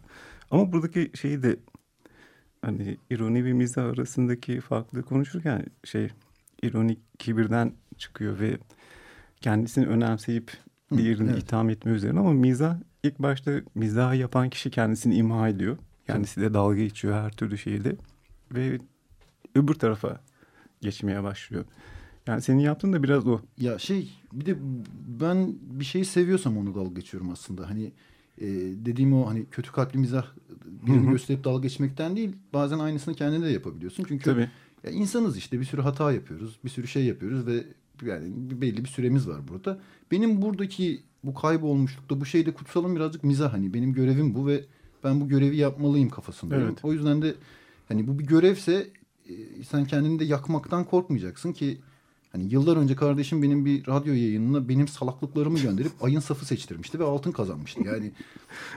Ama 0.52 0.72
buradaki 0.72 1.12
şeyi 1.16 1.44
de 1.44 1.60
hani 2.62 2.98
ironi 3.10 3.46
ve 3.46 3.54
mizah 3.54 3.86
arasındaki 3.86 4.62
farklılığı 4.62 5.04
konuşurken 5.04 5.66
şey 5.84 6.10
ironik 6.64 7.20
kibirden 7.20 7.74
çıkıyor 7.98 8.40
ve 8.40 8.58
kendisini 9.42 9.88
önemseyip 9.88 10.52
diğerini 10.98 11.32
evet. 11.32 11.44
itham 11.44 11.70
etme 11.70 11.92
üzerine 11.92 12.20
ama 12.20 12.34
mizah 12.34 12.78
ilk 13.08 13.20
başta 13.20 13.52
mizahı 13.76 14.16
yapan 14.16 14.50
kişi 14.50 14.72
kendisini 14.72 15.16
imha 15.16 15.50
ediyor. 15.50 15.78
Kendisi 16.08 16.42
de 16.42 16.54
dalga 16.54 16.76
geçiyor 16.76 17.14
her 17.14 17.32
türlü 17.32 17.58
şeyde 17.58 17.96
ve 18.52 18.80
öbür 19.56 19.74
tarafa 19.74 20.22
geçmeye 20.82 21.24
başlıyor. 21.24 21.66
Yani 22.28 22.42
senin 22.42 22.60
yaptığın 22.60 22.94
da 22.94 23.04
biraz 23.04 23.28
o. 23.28 23.40
Ya 23.58 23.80
şey 23.80 24.10
bir 24.34 24.46
de 24.46 24.56
ben 25.22 25.56
bir 25.62 25.86
şeyi 25.86 26.06
seviyorsam 26.06 26.58
onu 26.58 26.76
dalga 26.76 26.94
geçiyorum 26.94 27.30
aslında. 27.30 27.70
Hani 27.70 27.92
e, 28.42 28.48
dediğim 28.86 29.14
o 29.14 29.30
hani 29.30 29.46
kötü 29.46 29.72
kalpli 29.72 30.00
mizah 30.00 30.26
birini 30.66 31.04
Hı 31.04 31.08
hı. 31.08 31.12
gösterip 31.12 31.44
dalga 31.44 31.62
geçmekten 31.62 32.16
değil. 32.16 32.36
Bazen 32.54 32.80
aynısını 32.80 33.16
kendine 33.16 33.46
de 33.46 33.50
yapabiliyorsun. 33.50 34.06
Çünkü 34.08 34.24
Tabii. 34.24 34.50
ya 34.84 34.92
insanız 34.92 35.38
işte 35.38 35.60
bir 35.60 35.66
sürü 35.66 35.82
hata 35.82 36.12
yapıyoruz. 36.12 36.60
Bir 36.64 36.70
sürü 36.70 36.88
şey 36.88 37.06
yapıyoruz 37.06 37.48
ve 37.48 37.64
yani 38.06 38.26
belli 38.62 38.84
bir 38.84 38.90
süremiz 38.90 39.28
var 39.28 39.48
burada. 39.48 39.80
Benim 40.12 40.42
buradaki 40.42 41.04
bu 41.28 41.34
kaybolmuşlukta 41.34 42.22
bu 42.22 42.26
şeyde 42.26 42.54
kutsalım 42.54 42.96
birazcık 42.96 43.24
mizah 43.24 43.54
hani 43.54 43.74
benim 43.74 43.94
görevim 43.94 44.36
bu 44.36 44.48
ve 44.48 44.66
ben 45.04 45.22
bu 45.22 45.28
görevi 45.28 45.58
yapmalıyım 45.58 46.10
kafasındayım. 46.10 46.66
Evet. 46.66 46.80
O 46.84 46.94
yüzden 46.94 47.22
de 47.22 47.36
hani 47.88 48.08
bu 48.08 48.20
bir 48.20 48.26
görevse 48.26 48.88
e, 49.30 49.34
sen 49.70 49.86
kendini 49.86 50.20
de 50.20 50.26
yakmaktan 50.26 50.84
korkmayacaksın 50.84 51.54
ki 51.54 51.78
hani 52.32 52.54
yıllar 52.54 52.78
önce 52.78 52.96
kardeşim 52.96 53.44
benim 53.44 53.66
bir 53.66 53.88
radyo 53.88 54.14
yayınına 54.14 54.70
benim 54.70 54.88
salaklıklarımı 54.88 55.60
gönderip 55.60 55.92
ayın 56.02 56.20
safı 56.20 56.46
seçtirmişti 56.46 57.00
ve 57.00 57.04
altın 57.04 57.32
kazanmıştı. 57.32 57.82
Yani 57.86 58.12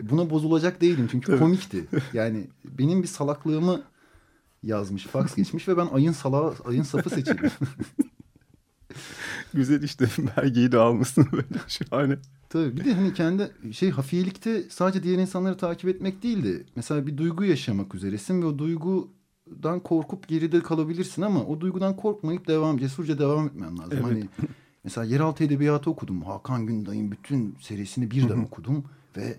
buna 0.02 0.30
bozulacak 0.30 0.80
değilim 0.80 1.08
çünkü 1.10 1.38
komikti. 1.38 1.84
Yani 2.12 2.46
benim 2.64 3.02
bir 3.02 3.08
salaklığımı 3.08 3.82
yazmış, 4.62 5.06
fax 5.06 5.34
geçmiş 5.34 5.68
ve 5.68 5.76
ben 5.76 5.86
ayın 5.86 6.12
sala 6.12 6.54
ayın 6.64 6.82
safı 6.82 7.10
seçildim. 7.10 7.50
Güzel 9.54 9.82
işte 9.82 10.06
belgeyi 10.36 10.72
de 10.72 10.78
almışsın 10.78 11.28
böyle 11.32 11.46
şahane. 11.68 12.18
Tabii 12.50 12.76
bir 12.76 12.84
de 12.84 12.94
hani 12.94 13.14
kendi 13.14 13.50
şey 13.72 13.90
hafiyelikte 13.90 14.62
sadece 14.70 15.02
diğer 15.02 15.18
insanları 15.18 15.56
takip 15.56 15.90
etmek 15.90 16.22
değil 16.22 16.44
de 16.44 16.62
mesela 16.76 17.06
bir 17.06 17.16
duygu 17.16 17.44
yaşamak 17.44 17.94
üzeresin 17.94 18.42
ve 18.42 18.46
o 18.46 18.58
duygudan 18.58 19.80
korkup 19.80 20.28
geride 20.28 20.60
kalabilirsin 20.60 21.22
ama 21.22 21.44
o 21.44 21.60
duygudan 21.60 21.96
korkmayıp 21.96 22.46
devam 22.48 22.78
cesurca 22.78 23.18
devam 23.18 23.46
etmen 23.46 23.78
lazım. 23.78 23.92
Evet. 23.92 24.04
Hani 24.04 24.28
mesela 24.84 25.04
yeraltı 25.04 25.44
edebiyatı 25.44 25.90
okudum. 25.90 26.22
Hakan 26.22 26.66
Günday'ın 26.66 27.10
bütün 27.10 27.56
serisini 27.60 28.10
birden 28.10 28.38
okudum 28.38 28.84
ve 29.16 29.38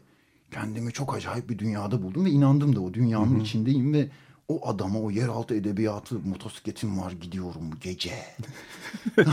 kendimi 0.51 0.91
çok 0.91 1.15
acayip 1.15 1.50
bir 1.50 1.60
dünyada 1.60 2.03
buldum 2.03 2.25
ve 2.25 2.30
inandım 2.30 2.75
da 2.75 2.82
o 2.82 2.94
dünyanın 2.94 3.39
içindeyim 3.39 3.94
ve 3.94 4.10
o 4.48 4.68
adama 4.68 5.00
o 5.00 5.12
yeraltı 5.12 5.56
edebiyatı 5.56 6.20
motosikletim 6.20 7.00
var 7.00 7.12
gidiyorum 7.12 7.70
gece. 7.82 8.14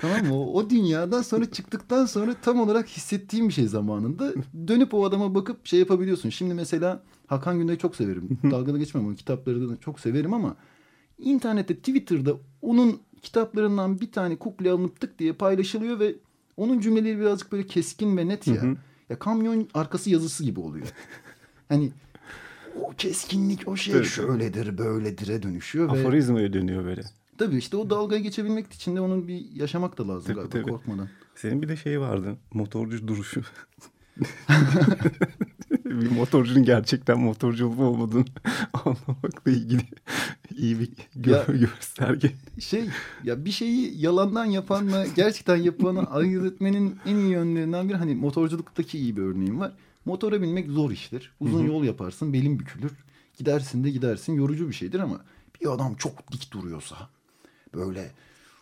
tamam 0.00 0.26
mı? 0.26 0.50
O, 0.50 0.70
dünyadan 0.70 1.22
sonra 1.22 1.50
çıktıktan 1.50 2.06
sonra 2.06 2.34
tam 2.42 2.60
olarak 2.60 2.88
hissettiğim 2.88 3.48
bir 3.48 3.52
şey 3.52 3.66
zamanında 3.66 4.32
dönüp 4.68 4.94
o 4.94 5.04
adama 5.04 5.34
bakıp 5.34 5.66
şey 5.66 5.78
yapabiliyorsun. 5.78 6.30
Şimdi 6.30 6.54
mesela 6.54 7.02
Hakan 7.26 7.58
Günday'ı 7.58 7.78
çok 7.78 7.96
severim. 7.96 8.38
Dalgalı 8.50 8.78
geçmem 8.78 9.06
onun 9.06 9.14
kitapları 9.14 9.70
da 9.70 9.76
çok 9.76 10.00
severim 10.00 10.34
ama 10.34 10.56
internette 11.18 11.76
Twitter'da 11.76 12.32
onun 12.62 13.00
kitaplarından 13.22 14.00
bir 14.00 14.12
tane 14.12 14.36
kuple 14.36 14.70
alınıp 14.70 15.00
tık 15.00 15.18
diye 15.18 15.32
paylaşılıyor 15.32 16.00
ve 16.00 16.14
onun 16.56 16.80
cümleleri 16.80 17.18
birazcık 17.20 17.52
böyle 17.52 17.66
keskin 17.66 18.16
ve 18.16 18.28
net 18.28 18.46
ya. 18.46 18.62
Ya 19.10 19.18
kamyon 19.18 19.68
arkası 19.74 20.10
yazısı 20.10 20.44
gibi 20.44 20.60
oluyor. 20.60 20.86
Hani 21.68 21.92
o 22.82 22.90
keskinlik 22.98 23.68
o 23.68 23.76
şey 23.76 23.94
Tabii. 23.94 24.04
şöyledir 24.06 24.78
böyledir'e 24.78 25.42
dönüşüyor 25.42 25.86
ve 25.88 25.92
Aforizmaya 26.00 26.52
dönüyor 26.52 26.84
böyle. 26.84 27.02
tabii 27.38 27.56
işte 27.56 27.76
o 27.76 27.90
dalgaya 27.90 28.20
geçebilmek 28.20 28.72
için 28.72 28.96
de 28.96 29.00
onun 29.00 29.28
bir 29.28 29.50
yaşamak 29.54 29.98
da 29.98 30.08
lazım 30.08 30.24
Tabii, 30.26 30.34
galiba 30.34 30.50
tabii. 30.52 30.70
korkmadan. 30.70 31.08
Senin 31.34 31.62
bir 31.62 31.68
de 31.68 31.76
şey 31.76 32.00
vardı. 32.00 32.36
Motorcu 32.54 33.08
duruşu. 33.08 33.42
bir 35.84 36.10
motorcunun 36.10 36.64
gerçekten 36.64 37.18
motorcu 37.20 37.66
olup 37.66 37.80
olmadığını 37.80 38.24
anlamakla 38.72 39.50
ilgili 39.50 39.82
iyi 40.56 40.80
bir 40.80 40.88
gö- 41.20 41.30
Ya- 41.30 41.58
gösterge. 41.68 42.30
Şey 42.60 42.84
ya 43.24 43.44
bir 43.44 43.50
şeyi 43.50 44.00
yalandan 44.00 44.44
yapanla 44.44 45.06
gerçekten 45.16 45.56
yapanı 45.56 46.00
ayırt 46.10 46.44
etmenin 46.52 46.96
en 47.06 47.16
iyi 47.16 47.30
yönlerinden 47.30 47.88
biri 47.88 47.96
hani 47.96 48.14
motorculuktaki 48.14 48.98
iyi 48.98 49.16
bir 49.16 49.22
örneğim 49.22 49.60
var. 49.60 49.72
Motora 50.06 50.42
binmek 50.42 50.70
zor 50.70 50.90
iştir. 50.90 51.32
Uzun 51.40 51.66
yol 51.66 51.84
yaparsın 51.84 52.32
belin 52.32 52.58
bükülür. 52.58 52.92
Gidersin 53.38 53.84
de 53.84 53.90
gidersin 53.90 54.32
yorucu 54.32 54.68
bir 54.68 54.74
şeydir 54.74 55.00
ama 55.00 55.20
bir 55.60 55.72
adam 55.74 55.94
çok 55.94 56.32
dik 56.32 56.52
duruyorsa 56.52 56.96
böyle 57.74 58.10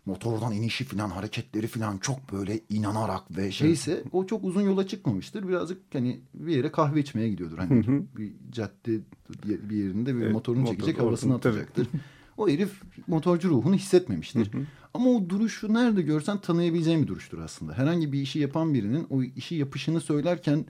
motordan 0.07 0.53
inişi 0.53 0.85
falan 0.85 1.11
hareketleri 1.11 1.67
falan 1.67 1.99
çok 1.99 2.33
böyle 2.33 2.61
inanarak 2.71 3.37
ve 3.37 3.53
şeyse 3.53 4.03
o 4.13 4.27
çok 4.27 4.45
uzun 4.45 4.61
yola 4.63 4.87
çıkmamıştır. 4.87 5.49
Birazcık 5.49 5.79
hani 5.93 6.21
bir 6.35 6.57
yere 6.57 6.73
kahve 6.73 7.01
içmeye 7.01 7.29
gidiyordur. 7.29 7.59
Hani 7.59 7.85
bir 8.17 8.33
cadde 8.53 9.01
bir 9.45 9.77
yerinde 9.77 10.17
bir 10.17 10.21
Evet, 10.23 10.33
motorunu 10.33 10.63
motor- 10.63 10.71
çekecek 10.71 10.95
orada- 10.97 11.07
havasını 11.07 11.41
tabii. 11.41 11.53
atacaktır. 11.55 11.89
o 12.37 12.49
herif 12.49 12.83
motorcu 13.07 13.49
ruhunu 13.51 13.75
hissetmemiştir. 13.75 14.51
Ama 14.95 15.11
o 15.11 15.29
duruşu 15.29 15.75
nerede 15.75 16.03
görsen 16.03 16.39
tanıyabileceğin 16.41 17.03
bir 17.03 17.07
duruştur 17.09 17.39
aslında. 17.39 17.73
Herhangi 17.79 18.13
bir 18.13 18.21
işi 18.21 18.39
yapan 18.39 18.75
birinin 18.75 19.07
o 19.11 19.23
işi 19.23 19.55
yapışını 19.55 20.01
söylerken 20.01 20.65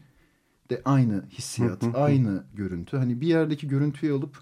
de 0.75 0.83
aynı 0.85 1.25
hissiyat, 1.31 1.85
aynı 1.95 2.45
görüntü. 2.55 2.97
Hani 2.97 3.21
bir 3.21 3.27
yerdeki 3.27 3.69
görüntüyü 3.69 4.13
alıp 4.13 4.39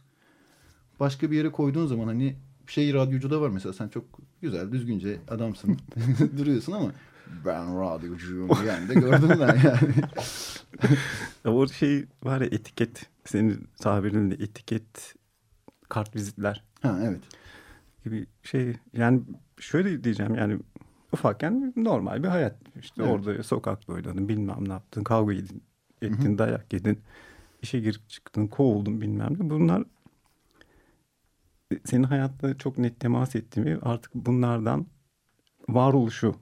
başka 1.00 1.30
bir 1.30 1.36
yere 1.36 1.52
koyduğun 1.52 1.86
zaman 1.86 2.06
hani 2.06 2.36
şey 2.66 2.94
radyocuda 2.94 3.40
var 3.40 3.48
mesela 3.48 3.72
sen 3.72 3.88
çok 3.88 4.04
güzel 4.42 4.72
düzgünce 4.72 5.18
adamsın 5.28 5.78
duruyorsun 6.36 6.72
ama 6.72 6.92
ben 7.44 7.80
radyocuyum 7.80 8.48
yani 8.66 8.88
de 8.88 8.94
gördüm 8.94 9.28
ben 9.40 9.56
yani. 9.64 9.94
Ya 11.44 11.52
o 11.52 11.68
şey 11.68 12.04
var 12.22 12.40
ya 12.40 12.46
etiket 12.46 13.06
senin 13.24 13.68
tabirinle 13.80 14.34
etiket 14.34 15.14
kart 15.88 16.16
vizitler 16.16 16.64
Ha 16.82 16.98
evet. 17.02 17.20
gibi 18.04 18.26
şey 18.42 18.76
yani 18.92 19.22
şöyle 19.58 20.04
diyeceğim 20.04 20.34
yani 20.34 20.58
ufakken 21.12 21.72
normal 21.76 22.22
bir 22.22 22.28
hayat 22.28 22.56
işte 22.80 23.02
Evet. 23.02 23.10
orada 23.12 23.42
sokakta 23.42 23.92
oynadın 23.92 24.28
bilmem 24.28 24.68
ne 24.68 24.72
yaptın 24.72 25.04
kavga 25.04 25.34
edin 25.34 25.62
ettin 26.02 26.38
dayak 26.38 26.73
yedin 26.73 27.00
işe 27.62 27.80
girip 27.80 28.09
çıktın 28.09 28.47
kovuldun 28.47 29.00
bilmem 29.00 29.35
ne. 29.38 29.50
Bunlar 29.50 29.85
senin 31.85 32.02
hayatta 32.02 32.59
çok 32.59 32.78
net 32.78 33.00
temas 33.00 33.37
ettiğimi 33.37 33.78
artık 33.82 34.14
bunlardan 34.14 34.87
varoluşu 35.68 36.35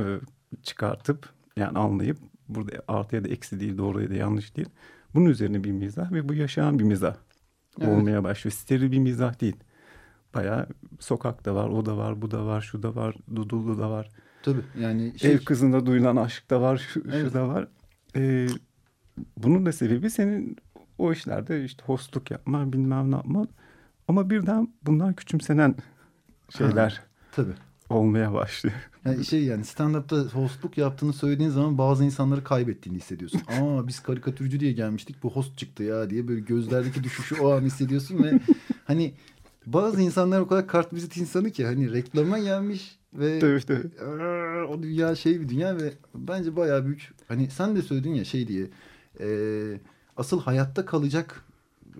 e, 0.00 0.04
çıkartıp 0.62 1.28
yani 1.56 1.78
anlayıp 1.78 2.18
burada 2.48 2.82
artı 2.88 3.16
ya 3.16 3.24
da 3.24 3.28
eksi 3.28 3.60
değil 3.60 3.78
doğru 3.78 4.02
ya 4.02 4.10
da 4.10 4.14
yanlış 4.14 4.56
değil. 4.56 4.68
Bunun 5.14 5.26
üzerine 5.26 5.64
bir 5.64 5.72
mizah 5.72 6.12
ve 6.12 6.28
bu 6.28 6.34
yaşayan 6.34 6.78
bir 6.78 6.84
mizah 6.84 7.16
Evet. 7.80 7.88
olmaya 7.88 8.24
başlıyor. 8.24 8.52
Steril 8.52 8.92
bir 8.92 8.98
mizah 8.98 9.40
değil. 9.40 9.56
Bayağı 10.34 10.66
sokakta 11.00 11.54
var 11.54 11.68
o 11.68 11.86
da 11.86 11.96
var 11.96 12.22
bu 12.22 12.30
da 12.30 12.46
var 12.46 12.60
şu 12.60 12.82
da 12.82 12.94
var 12.94 13.16
dudullu 13.36 13.78
da 13.78 13.90
var. 13.90 14.10
Tabii 14.42 14.62
yani 14.80 15.18
şey, 15.18 15.32
ev 15.32 15.38
kızında 15.38 15.86
duyulan 15.86 16.16
aşk 16.16 16.50
da 16.50 16.60
var 16.60 16.76
şu, 16.76 17.10
şu 17.12 17.16
Evet. 17.16 17.34
da 17.34 17.48
var. 17.48 17.68
Ee, 18.16 18.46
bunun 19.36 19.66
da 19.66 19.72
sebebi 19.72 20.10
senin 20.10 20.56
o 20.98 21.12
işlerde 21.12 21.64
işte 21.64 21.84
hostluk 21.86 22.30
yapman 22.30 22.72
bilmem 22.72 23.10
ne 23.10 23.14
yapman 23.14 23.48
ama 24.08 24.30
birden 24.30 24.68
bunlar 24.82 25.16
küçümsenen 25.16 25.74
şeyler 26.56 27.02
tabii. 27.32 27.54
olmaya 27.90 28.32
başlıyor. 28.32 28.76
Yani 29.04 29.24
şey 29.24 29.44
yani 29.44 29.64
stand-up'ta 29.64 30.16
hostluk 30.16 30.78
yaptığını 30.78 31.12
söylediğin 31.12 31.50
zaman 31.50 31.78
bazı 31.78 32.04
insanları 32.04 32.44
kaybettiğini 32.44 32.98
hissediyorsun. 32.98 33.40
Aa 33.60 33.86
biz 33.86 34.00
karikatürcü 34.00 34.60
diye 34.60 34.72
gelmiştik 34.72 35.22
bu 35.22 35.30
host 35.30 35.58
çıktı 35.58 35.82
ya 35.82 36.10
diye 36.10 36.28
böyle 36.28 36.40
gözlerdeki 36.40 37.04
düşüşü 37.04 37.40
o 37.40 37.52
an 37.52 37.60
hissediyorsun 37.60 38.22
ve 38.22 38.40
hani 38.84 39.14
bazı 39.66 40.02
insanlar 40.02 40.40
o 40.40 40.46
kadar 40.48 40.66
kart 40.66 40.92
vizit 40.92 41.16
insanı 41.16 41.50
ki 41.50 41.66
hani 41.66 41.92
reklama 41.92 42.38
gelmiş 42.38 42.98
ve 43.14 43.38
Tabii 43.38 43.60
tabii. 43.60 44.04
O 44.68 44.82
dünya 44.82 45.14
şey 45.14 45.40
bir 45.40 45.48
dünya 45.48 45.76
ve 45.76 45.92
bence 46.14 46.56
bayağı 46.56 46.86
büyük. 46.86 47.12
Hani 47.28 47.50
sen 47.50 47.76
de 47.76 47.82
söyledin 47.82 48.14
ya 48.14 48.24
şey 48.24 48.48
diye 48.48 48.66
e, 49.20 49.28
asıl 50.16 50.40
hayatta 50.40 50.86
kalacak 50.86 51.44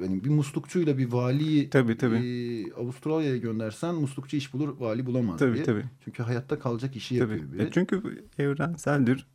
yani 0.02 0.25
bir 0.25 0.30
muslukçuyla 0.30 0.98
bir 0.98 1.12
valiyi 1.12 1.70
Tabii, 1.70 1.96
tabii. 1.98 2.16
e, 2.16 2.72
Avustralya'ya 2.72 3.37
göndersen 3.37 3.94
muslukçu 3.94 4.37
iş 4.37 4.54
bulur 4.54 4.80
vali 4.80 5.06
bulamaz 5.06 5.38
Tabii 5.38 5.54
diye. 5.54 5.64
tabii. 5.64 5.84
Çünkü 6.04 6.22
hayatta 6.22 6.58
kalacak 6.58 6.96
işi 6.96 7.18
tabii. 7.18 7.32
yapıyor 7.32 7.52
biri. 7.52 7.62
E 7.62 7.70
çünkü 7.72 8.25
evrenseldir. 8.38 9.26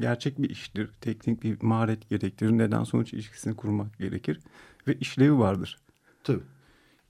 Gerçek 0.00 0.42
bir 0.42 0.50
iştir. 0.50 0.90
Teknik 1.00 1.42
bir 1.42 1.62
maharet 1.62 2.08
gerektirir. 2.08 2.50
Neden 2.50 2.84
sonuç 2.84 3.12
ilişkisini 3.12 3.56
kurmak 3.56 3.98
gerekir. 3.98 4.40
Ve 4.88 4.94
işlevi 4.98 5.38
vardır. 5.38 5.78
Tabii. 6.24 6.42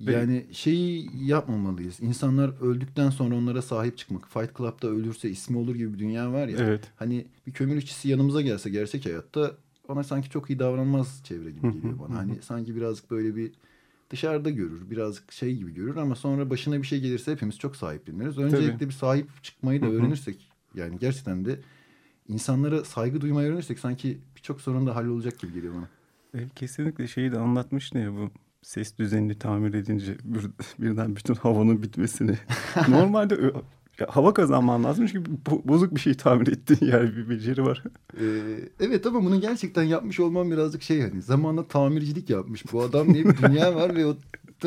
Ve- 0.01 0.13
Yani 0.13 0.47
şeyi 0.53 1.11
yapmamalıyız. 1.27 2.01
İnsanlar 2.01 2.53
öldükten 2.63 3.11
sonra 3.11 3.35
onlara 3.35 3.63
sahip 3.63 3.99
çıkmak. 3.99 4.29
Fight 4.29 4.57
Club'da 4.59 4.89
ölürse 4.89 5.31
ismi 5.31 5.57
olur 5.59 5.75
gibi 5.75 5.95
bir 5.95 5.99
dünya 5.99 6.33
var 6.33 6.49
ya. 6.49 6.57
Evet. 6.59 6.93
Hani 6.97 7.27
bir 7.47 7.53
kömür 7.53 7.77
işçisi 7.77 8.09
yanımıza 8.09 8.41
gelse 8.41 8.71
gerçek 8.71 9.07
hayatta 9.07 9.53
ona 9.89 10.03
sanki 10.05 10.31
çok 10.31 10.51
iyi 10.51 10.59
davranmaz 10.59 11.21
çevre 11.25 11.51
gibi 11.51 11.73
geliyor 11.73 11.99
bana. 11.99 12.19
Hani 12.19 12.43
sanki 12.43 12.77
birazcık 12.77 13.11
böyle 13.11 13.37
bir 13.37 13.53
dışarıda 14.11 14.51
görür. 14.51 14.91
Birazcık 14.91 15.33
şey 15.33 15.57
gibi 15.57 15.75
görür 15.75 15.97
ama 15.97 16.15
sonra 16.15 16.51
başına 16.51 16.83
bir 16.83 16.87
şey 16.87 17.01
gelirse 17.01 17.33
hepimiz 17.33 17.59
çok 17.59 17.77
sahipleniriz. 17.77 18.39
Öncelikle 18.39 18.87
bir 18.87 18.93
sahip 18.95 19.27
çıkmayı 19.43 19.83
da 19.83 19.87
öğrenirsek 19.87 20.49
yani 20.75 20.99
gerçekten 20.99 21.45
de 21.45 21.61
insanlara 22.29 22.85
saygı 22.85 23.21
duymayı 23.21 23.49
öğrenirsek 23.49 23.79
sanki 23.79 24.19
birçok 24.37 24.61
sorun 24.61 24.87
da 24.87 24.97
hallolacak 24.97 25.39
gibi 25.39 25.53
geliyor 25.53 25.75
bana. 25.75 25.89
E, 26.43 26.49
Kesinlikle 26.49 27.07
şeyi 27.07 27.33
de 27.33 27.39
anlatmıştın 27.39 27.99
ya 27.99 28.13
bu 28.13 28.31
ses 28.63 28.99
düzenini 28.99 29.39
tamir 29.39 29.75
edince 29.75 30.17
bir- 30.25 30.51
birden 30.85 31.17
bütün 31.17 31.35
havanın 31.35 31.83
bitmesini. 31.83 32.39
Normalde 32.89 33.53
ya 34.01 34.07
hava 34.11 34.35
kazanman 34.35 34.85
lazım 34.85 35.07
çünkü 35.07 35.31
bo- 35.31 35.69
bozuk 35.69 35.95
bir 35.95 36.01
şey 36.01 36.15
tamir 36.15 36.47
ettiğin 36.47 36.93
yer 36.93 37.17
bir 37.17 37.29
beceri 37.29 37.63
var. 37.65 37.83
Ee, 38.21 38.25
evet 38.81 39.07
ama 39.07 39.25
bunu 39.25 39.41
gerçekten 39.41 39.83
yapmış 39.83 40.21
olmam 40.21 40.51
birazcık 40.51 40.83
şey 40.83 41.01
hani 41.03 41.23
zamanla 41.23 41.69
tamircilik 41.69 42.31
yapmış 42.31 42.73
bu 42.73 42.83
adam 42.83 43.15
diye 43.15 43.25
bir 43.25 43.37
dünya 43.37 43.75
var 43.75 43.97
ve 43.97 44.07
o 44.07 44.17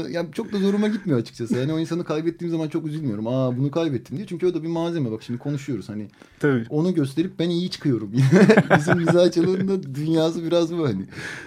yani 0.09 0.31
çok 0.31 0.53
da 0.53 0.57
zoruma 0.57 0.87
gitmiyor 0.87 1.19
açıkçası. 1.19 1.57
Yani 1.57 1.73
o 1.73 1.79
insanı 1.79 2.03
kaybettiğim 2.03 2.51
zaman 2.51 2.67
çok 2.67 2.87
üzülmüyorum. 2.87 3.27
Aa 3.27 3.57
bunu 3.57 3.71
kaybettim 3.71 4.17
diye. 4.17 4.27
Çünkü 4.27 4.45
o 4.47 4.53
da 4.53 4.63
bir 4.63 4.67
malzeme. 4.67 5.11
Bak 5.11 5.23
şimdi 5.23 5.39
konuşuyoruz. 5.39 5.89
Hani 5.89 6.07
Tabii. 6.39 6.65
onu 6.69 6.93
gösterip 6.93 7.39
ben 7.39 7.49
iyi 7.49 7.69
çıkıyorum. 7.69 8.11
Bizim 8.77 8.97
mizahçılığın 8.97 9.67
da 9.67 9.95
dünyası 9.95 10.43
biraz 10.43 10.77
bu 10.77 10.87
hani. 10.87 11.05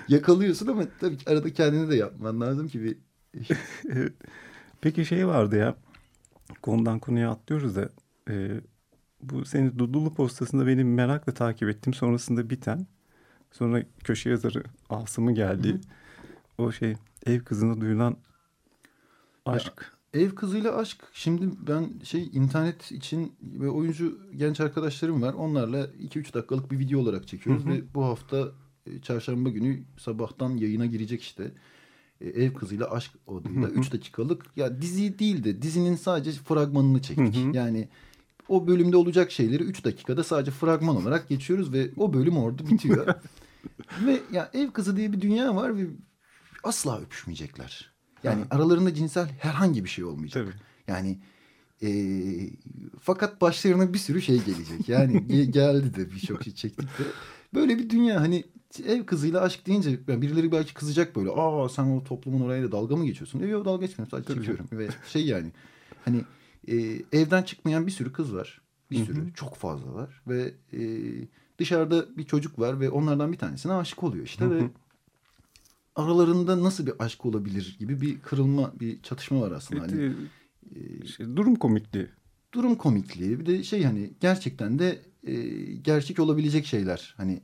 Yakalıyorsun 0.09 0.67
ama 0.67 0.83
tabii 1.01 1.17
arada 1.27 1.53
kendini 1.53 1.91
de 1.91 1.97
yapman 1.97 2.41
lazım 2.41 2.69
ki 2.69 2.83
bir 2.83 2.97
Evet. 3.93 4.13
Peki 4.81 5.05
şey 5.05 5.27
vardı 5.27 5.57
ya 5.57 5.75
konudan 6.63 6.99
konuya 6.99 7.31
atlıyoruz 7.31 7.77
da 7.77 7.89
e, 8.31 8.61
bu 9.23 9.45
senin 9.45 9.79
Dudullu 9.79 10.15
postasında 10.15 10.67
benim 10.67 10.95
merakla 10.95 11.35
takip 11.35 11.69
ettim 11.69 11.95
sonrasında 11.95 12.51
biten 12.51 12.87
sonra 13.53 13.83
köşe 14.05 14.31
yazarı 14.31 14.63
Asım'ı 14.91 15.33
geldi. 15.33 15.81
O 16.59 16.73
şey 16.73 16.95
ev 17.27 17.41
kızına 17.41 17.81
duyulan 17.81 18.17
aşk. 19.47 19.93
Ev 20.15 20.31
kızıyla 20.31 20.77
aşk. 20.77 20.99
Şimdi 21.13 21.49
ben 21.67 21.93
şey 22.05 22.31
internet 22.33 22.93
için 22.93 23.33
ve 23.43 23.69
oyuncu 23.69 24.19
genç 24.37 24.61
arkadaşlarım 24.61 25.23
var. 25.23 25.35
Onlarla 25.35 25.87
2-3 25.87 26.35
dakikalık 26.35 26.71
bir 26.71 26.79
video 26.79 27.01
olarak 27.01 27.29
çekiyoruz 27.29 27.65
Hı 27.65 27.69
hı. 27.69 27.73
ve 27.73 27.95
bu 27.95 28.05
hafta 28.05 28.49
e, 28.87 29.01
çarşamba 29.01 29.49
günü 29.49 29.83
sabahtan 29.99 30.57
yayına 30.57 30.87
girecek 30.87 31.23
işte. 31.23 31.53
E, 32.25 32.29
Ev 32.45 32.55
kızıyla 32.55 32.91
aşk 32.91 33.13
hı. 33.29 33.67
3 33.71 33.93
dakikalık 33.93 34.47
ya 34.57 34.83
dizi 34.83 35.19
değil 35.19 35.45
de 35.45 35.63
dizinin 35.63 35.97
sadece 35.97 36.31
fragmanını 36.33 37.03
çektik. 37.03 37.37
Hı 37.37 37.49
hı. 37.49 37.57
Yani 37.57 37.89
o 38.49 38.67
bölümde 38.67 38.97
olacak 38.97 39.31
şeyleri 39.33 39.63
3 39.63 39.85
dakikada 39.85 40.25
sadece 40.25 40.51
fragman 40.51 40.97
olarak 40.97 41.29
geçiyoruz 41.29 41.73
ve 41.73 41.91
o 41.97 42.13
bölüm 42.13 42.37
orada 42.37 42.67
bitiyor. 42.67 43.07
ve 44.07 44.21
ya 44.33 44.51
ev 44.55 44.71
kızı 44.71 44.97
diye 44.97 45.13
bir 45.13 45.21
dünya 45.21 45.57
var 45.57 45.77
ve 45.79 45.87
asla 46.65 47.01
öpüşmeyecekler. 47.01 47.95
Yani 48.23 48.41
Ha. 48.41 48.47
aralarında 48.51 48.95
cinsel 48.95 49.29
herhangi 49.39 49.85
bir 49.85 49.89
şey 49.89 50.05
olmayacak. 50.05 50.45
Tabii. 50.45 50.63
Yani 50.89 51.19
e, 51.83 51.91
fakat 53.01 53.41
başlarına 53.41 53.93
bir 53.93 53.99
sürü 53.99 54.23
şey 54.23 54.37
gelecek. 54.45 54.89
Yani 54.89 55.17
ge- 55.29 55.51
geldi 55.51 55.95
de 55.95 56.11
birçok 56.11 56.45
şey 56.45 56.55
çektik 56.55 56.89
de. 56.99 57.03
Böyle 57.55 57.79
bir 57.79 57.91
dünya 57.91 58.21
hani 58.21 58.45
ev 58.81 59.07
kızıyla 59.07 59.41
aşk 59.41 59.67
deyince 59.67 60.01
yani 60.09 60.23
birileri 60.23 60.53
belki 60.53 60.75
kızacak 60.75 61.17
böyle. 61.17 61.31
Aa 61.31 61.69
sen 61.69 61.85
o 61.85 62.05
toplumun 62.05 62.41
orayla 62.41 62.73
dalga 62.73 62.97
mı 62.97 63.07
geçiyorsun? 63.07 63.41
E, 63.41 63.47
Yok 63.47 63.65
dalga 63.65 63.87
geçmiyorum 63.87 64.11
sadece 64.11 64.27
Tabii 64.27 64.39
çekiyorum. 64.47 64.67
Ve 64.73 64.89
şey 65.09 65.27
yani 65.27 65.53
hani 66.05 66.21
e, 66.69 66.77
evden 67.13 67.43
çıkmayan 67.43 67.87
bir 67.87 67.93
sürü 67.93 68.13
kız 68.13 68.35
var. 68.35 68.61
Bir 68.91 69.05
sürü 69.05 69.21
hı. 69.21 69.33
çok 69.35 69.57
fazla 69.57 69.95
var. 69.95 70.23
Ve 70.27 70.55
e, 70.73 70.81
dışarıda 71.59 72.17
bir 72.17 72.25
çocuk 72.25 72.59
var 72.59 72.81
ve 72.81 72.91
onlardan 72.91 73.33
bir 73.33 73.39
tanesine 73.39 73.73
aşık 73.73 74.03
oluyor 74.03 74.25
işte. 74.25 74.51
Ve 74.51 74.63
aralarında 75.97 76.63
nasıl 76.63 76.87
bir 76.87 76.95
aşk 76.99 77.27
olabilir 77.27 77.77
gibi 77.79 78.01
bir 78.01 78.21
kırılma, 78.21 78.73
bir 78.81 79.03
çatışma 79.03 79.41
var 79.41 79.53
aslında. 79.53 79.83
Hani, 79.83 80.01
Evet, 80.03 80.17
e, 80.77 81.05
e, 81.05 81.07
şey, 81.07 81.27
durum 81.37 81.55
komikliği. 81.57 82.09
durum 82.53 82.75
komikliği 82.75 83.41
bir 83.41 83.47
de 83.47 83.63
şey 83.63 83.85
hani 83.85 84.11
gerçekten 84.21 84.79
de 84.79 85.03
e, 85.23 85.35
gerçek 85.75 86.19
olabilecek 86.19 86.67
şeyler 86.67 87.15
hani 87.17 87.41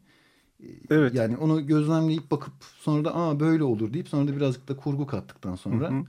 Evet. 0.91 1.15
yani 1.15 1.37
onu 1.37 1.67
gözlemleyip 1.67 2.31
bakıp 2.31 2.53
sonra 2.79 3.05
da 3.05 3.17
aa 3.17 3.41
böyle 3.41 3.65
olur 3.65 3.93
deyip 3.93 4.09
sonra 4.09 4.29
da 4.29 4.37
birazcık 4.37 4.69
da 4.69 4.77
kurgu 4.77 5.07
kattıktan 5.07 5.57
sonra 5.57 5.91
Hı 5.91 5.95
hı. 5.95 6.03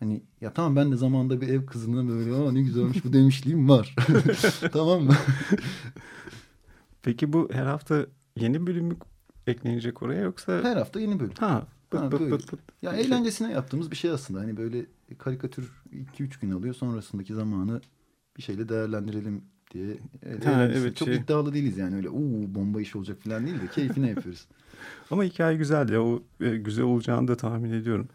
hani 0.00 0.22
ya 0.40 0.52
tamam 0.52 0.76
ben 0.76 0.92
de 0.92 0.96
zamanda 0.96 1.40
bir 1.40 1.48
ev 1.48 1.66
kızına 1.66 2.08
böyle 2.08 2.34
aa 2.34 2.52
ne 2.52 2.62
güzelmiş 2.62 3.04
bu 3.04 3.12
demişliğim 3.12 3.68
var 3.68 3.96
tamam 4.72 5.02
mı? 5.02 5.12
Peki 7.02 7.32
bu 7.32 7.48
her 7.52 7.66
hafta 7.66 8.06
yeni 8.36 8.66
bölüm 8.66 8.84
mü 8.84 8.96
eklenecek 9.46 10.02
oraya 10.02 10.20
yoksa? 10.22 10.60
Her 10.62 10.76
hafta 10.76 11.00
yeni 11.00 11.20
bölüm. 11.20 11.32
Ha. 11.38 11.66
Pıt 11.90 12.00
Ha, 12.00 12.08
pıt 12.08 12.20
böyle. 12.20 12.36
pıt. 12.36 12.60
Ya 12.82 12.90
Şey- 12.90 13.00
eğlencesine 13.00 13.52
yaptığımız 13.52 13.90
bir 13.90 13.96
şey 13.96 14.10
aslında. 14.10 14.40
Hani 14.40 14.56
böyle 14.56 14.86
karikatür 15.18 15.82
2-3 15.92 16.40
gün 16.40 16.50
alıyor. 16.50 16.74
Sonrasındaki 16.74 17.34
zamanı 17.34 17.80
bir 18.36 18.42
şeyle 18.42 18.68
değerlendirelim 18.68 19.42
diye. 19.74 19.96
Evet, 20.22 20.46
Ha, 20.46 20.64
evet, 20.64 20.96
Çok 20.96 21.08
şey. 21.08 21.16
iddialı 21.16 21.54
değiliz 21.54 21.78
yani 21.78 21.96
öyle 21.96 22.08
uuu 22.10 22.54
bomba 22.54 22.80
iş 22.80 22.96
olacak 22.96 23.22
falan 23.22 23.46
değil 23.46 23.60
de 23.60 23.66
keyfine 23.74 24.08
yapıyoruz. 24.10 24.46
Ama 25.10 25.24
hikaye 25.24 25.56
güzel 25.56 25.88
ya. 25.88 26.02
O 26.02 26.22
e, 26.40 26.56
güzel 26.56 26.84
olacağını 26.84 27.28
da 27.28 27.36
tahmin 27.36 27.72
ediyorum. 27.72 28.08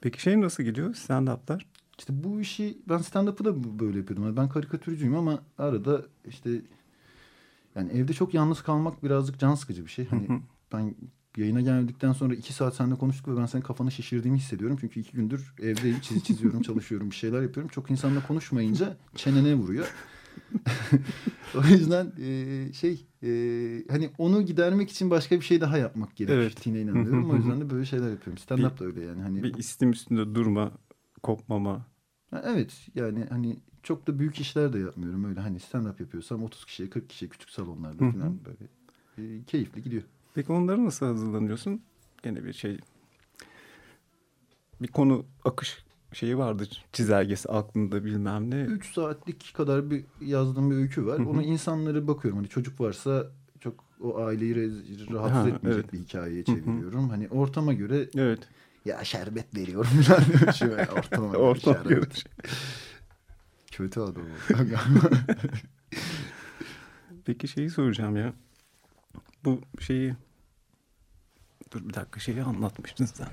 Peki 0.00 0.22
şey 0.22 0.40
nasıl 0.40 0.62
gidiyor? 0.62 0.94
Stand-up'lar? 0.94 1.66
işte 1.98 2.24
bu 2.24 2.40
işi 2.40 2.78
ben 2.88 2.98
stand-up'ı 2.98 3.44
da 3.44 3.78
böyle 3.78 3.98
yapıyordum. 3.98 4.24
Yani 4.26 4.36
Ben 4.36 4.48
karikatürcüyüm 4.48 5.16
ama 5.16 5.42
arada 5.58 6.02
işte 6.28 6.50
yani 7.74 7.92
evde 7.92 8.12
çok 8.12 8.34
yalnız 8.34 8.62
kalmak 8.62 9.04
birazcık 9.04 9.38
can 9.38 9.54
sıkıcı 9.54 9.84
bir 9.84 9.90
şey. 9.90 10.06
Hani 10.06 10.28
ben 10.72 10.94
yayına 11.36 11.60
geldikten 11.60 12.12
sonra 12.12 12.34
iki 12.34 12.52
saat 12.52 12.74
seninle 12.74 12.94
konuştuk 12.94 13.28
ve 13.28 13.40
ben 13.40 13.46
senin 13.46 13.62
kafanı 13.62 13.92
şişirdiğimi 13.92 14.38
hissediyorum. 14.38 14.76
Çünkü 14.80 15.00
iki 15.00 15.12
gündür 15.12 15.54
evdeyim, 15.62 16.00
çiz, 16.00 16.24
çiziyorum, 16.24 16.62
çalışıyorum, 16.68 17.10
bir 17.10 17.16
şeyler 17.16 17.42
yapıyorum. 17.42 17.70
Çok 17.74 17.90
insanla 17.90 18.26
konuşmayınca 18.26 18.96
çenene 19.16 19.54
vuruyor. 19.54 19.86
o 21.54 21.62
yüzden 21.66 22.12
e, 22.20 22.72
şey 22.72 23.06
e, 23.22 23.28
hani 23.90 24.10
onu 24.18 24.42
gidermek 24.42 24.90
için 24.90 25.10
başka 25.10 25.36
bir 25.36 25.44
şey 25.44 25.60
daha 25.60 25.78
yapmak 25.78 26.16
gerektiğine 26.16 26.80
inanıyorum. 26.80 27.30
o 27.30 27.36
yüzden 27.36 27.60
de 27.60 27.70
böyle 27.70 27.84
şeyler 27.84 28.10
yapıyorum. 28.10 28.42
Stand-up 28.48 28.78
da 28.80 28.84
öyle 28.84 29.04
yani. 29.04 29.22
Hani 29.22 29.42
Bir 29.42 29.54
istim 29.54 29.90
üstünde 29.90 30.34
durma, 30.34 30.72
kopmama. 31.22 31.86
Ha, 32.30 32.42
Evet 32.46 32.88
yani 32.94 33.24
hani 33.30 33.56
çok 33.82 34.06
da 34.06 34.18
büyük 34.18 34.40
işler 34.40 34.72
de 34.72 34.78
yapmıyorum. 34.78 35.24
Öyle 35.24 35.40
hani 35.40 35.56
stand-up 35.58 36.00
yapıyorsam 36.02 36.42
30 36.42 36.64
kişiye 36.64 36.90
40 36.90 37.08
kişiye 37.08 37.28
küçük 37.28 37.50
salonlarda 37.50 38.10
falan 38.10 38.38
böyle 38.44 38.68
e, 39.18 39.44
keyifli 39.44 39.82
gidiyor. 39.82 40.02
Peki 40.34 40.52
onları 40.52 40.84
nasıl 40.84 41.06
hazırlanıyorsun? 41.06 41.82
Gene 42.22 42.44
bir 42.44 42.52
şey 42.52 42.78
bir 44.82 44.88
konu 44.88 45.26
akış 45.44 45.83
şeyi 46.14 46.38
vardır. 46.38 46.84
Çizelgesi 46.92 47.48
aklında 47.48 48.04
bilmem 48.04 48.50
ne. 48.50 48.60
3 48.62 48.92
saatlik 48.94 49.54
kadar 49.54 49.90
bir 49.90 50.04
yazdığım 50.20 50.70
bir 50.70 50.76
öykü 50.76 51.06
var. 51.06 51.18
Hı 51.18 51.22
hı. 51.22 51.28
Ona 51.28 51.42
insanları 51.42 52.08
bakıyorum. 52.08 52.38
Hani 52.38 52.48
çocuk 52.48 52.80
varsa 52.80 53.26
çok 53.60 53.84
o 54.00 54.18
aileyi 54.24 54.54
rahatsız 55.12 55.42
Ha, 55.42 55.48
etmeyecek 55.48 55.84
evet. 55.84 55.92
bir 55.92 55.98
hikayeye 55.98 56.44
çeviriyorum. 56.44 57.08
Hani 57.08 57.28
ortama 57.28 57.72
göre 57.72 58.08
Evet. 58.16 58.48
ya 58.84 59.04
şerbet 59.04 59.56
veriyorum 59.56 59.90
falan. 60.02 60.88
Ortama 60.98 61.26
göre 61.26 61.36
Ortam 61.38 61.74
şerbet. 61.74 61.88
göre. 61.90 62.04
Kötü 63.72 64.00
adam 64.00 64.22
o. 64.22 64.54
Peki 67.24 67.48
şeyi 67.48 67.70
soracağım 67.70 68.16
ya. 68.16 68.32
Bu 69.44 69.60
şeyi 69.80 70.14
dur 71.72 71.88
bir 71.88 71.94
dakika 71.94 72.20
şeyi 72.20 72.42
anlatmıştın 72.42 73.04
sen. 73.04 73.28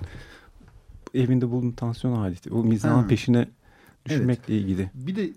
Evinde 1.13 1.51
bulunduğun 1.51 1.71
tansiyon 1.71 2.13
aleti. 2.15 2.53
O 2.53 2.63
mizahın 2.63 3.01
Ha. 3.01 3.07
peşine 3.07 3.47
düşmekle 4.05 4.57
ilgili. 4.57 4.91
bir 4.93 5.15
de 5.15 5.29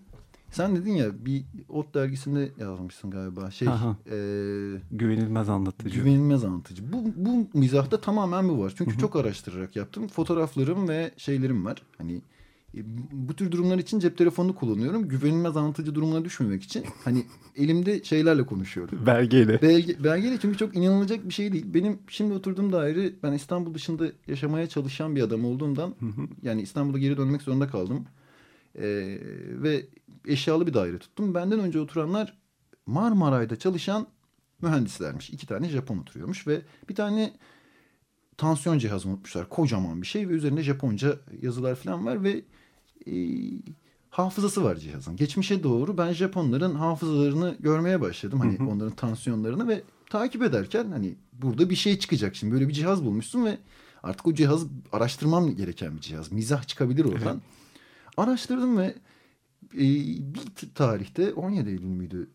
sen 0.50 0.76
dedin 0.76 0.92
ya 0.92 1.24
bir 1.26 1.44
Ot 1.68 1.94
dergisinde 1.94 2.50
yazmışsın 2.60 3.10
galiba. 3.10 3.50
Şey 3.50 3.68
Aha. 3.68 3.96
e, 4.06 4.16
Güvenilmez 4.92 5.48
anlatıcı. 5.48 5.98
Güvenilmez 6.00 6.44
anlatıcı. 6.44 6.92
Bu, 6.92 7.04
bu 7.16 7.58
mizahta 7.58 8.00
tamamen 8.00 8.48
bu 8.48 8.58
var. 8.60 8.72
Çünkü 8.76 8.98
çok 8.98 9.16
araştırarak 9.16 9.76
yaptım. 9.76 10.08
Fotoğraflarım 10.08 10.88
ve 10.88 11.10
şeylerim 11.16 11.64
var. 11.64 11.82
Hani 11.98 12.20
bu 13.12 13.34
tür 13.37 13.52
durumlar 13.52 13.78
için 13.78 13.98
cep 13.98 14.18
telefonunu 14.18 14.54
kullanıyorum. 14.54 15.08
Güvenilmez 15.08 15.56
anlatıcı 15.56 15.94
durumuna 15.94 16.24
düşmemek 16.24 16.62
için. 16.62 16.84
Hani 17.04 17.24
elimde 17.56 18.04
şeylerle 18.04 18.46
konuşuyorum. 18.46 19.06
Belgeyle. 19.06 19.62
Belge, 19.62 20.04
belgeyle 20.04 20.38
çünkü 20.42 20.58
çok 20.58 20.76
inanılacak 20.76 21.28
bir 21.28 21.34
şey 21.34 21.52
değil. 21.52 21.64
Benim 21.74 21.98
şimdi 22.08 22.34
oturduğum 22.34 22.72
daire 22.72 23.12
ben 23.22 23.32
İstanbul 23.32 23.74
dışında 23.74 24.06
yaşamaya 24.26 24.68
çalışan 24.68 25.16
bir 25.16 25.22
adam 25.22 25.44
olduğumdan 25.44 25.94
yani 26.42 26.62
İstanbul'a 26.62 26.98
geri 26.98 27.16
dönmek 27.16 27.42
zorunda 27.42 27.68
kaldım. 27.68 28.06
Ee, 28.78 29.18
ve 29.62 29.87
eşyalı 30.26 30.66
bir 30.66 30.74
daire 30.74 30.98
tuttum. 30.98 31.34
Benden 31.34 31.60
önce 31.60 31.80
oturanlar 31.80 32.38
Marmaray'da 32.87 33.56
çalışan 33.56 34.06
mühendislermiş. 34.62 35.30
İki 35.30 35.46
tane 35.46 35.68
Japon 35.68 35.98
oturuyormuş 35.98 36.46
ve 36.46 36.62
bir 36.88 36.94
tane 36.94 37.32
tansiyon 38.37 38.78
cihazı 38.78 39.08
unutmuşlar. 39.08 39.48
Kocaman 39.48 40.02
bir 40.02 40.06
şey 40.06 40.28
ve 40.28 40.32
üzerinde 40.32 40.62
Japonca 40.62 41.16
yazılar 41.42 41.74
falan 41.74 42.06
var 42.06 42.22
ve 42.22 42.44
e, 43.06 43.14
hafızası 44.10 44.64
var 44.64 44.76
cihazın. 44.76 45.16
Geçmişe 45.16 45.62
doğru 45.62 45.98
ben 45.98 46.12
Japonların 46.12 46.74
hafızalarını 46.74 47.56
görmeye 47.60 48.00
başladım. 48.00 48.40
Hani 48.40 48.70
onların 48.70 48.94
tansiyonlarını 48.94 49.68
ve 49.68 49.82
takip 50.10 50.42
ederken 50.42 50.90
hani 50.90 51.14
burada 51.32 51.70
bir 51.70 51.76
şey 51.76 51.98
çıkacak 51.98 52.36
şimdi. 52.36 52.52
Böyle 52.54 52.68
bir 52.68 52.72
cihaz 52.72 53.04
bulmuşsun 53.04 53.44
ve 53.44 53.58
artık 54.02 54.26
o 54.26 54.34
cihaz 54.34 54.66
araştırmam 54.92 55.56
gereken 55.56 55.96
bir 55.96 56.00
cihaz. 56.00 56.32
Mizah 56.32 56.62
çıkabilir 56.62 57.04
oradan. 57.04 57.42
Araştırdım 58.16 58.78
ve 58.78 58.94
e, 59.74 59.84
bir 60.34 60.74
tarihte 60.74 61.32
17 61.32 61.68
Eylül 61.68 61.84
müydü? 61.84 62.30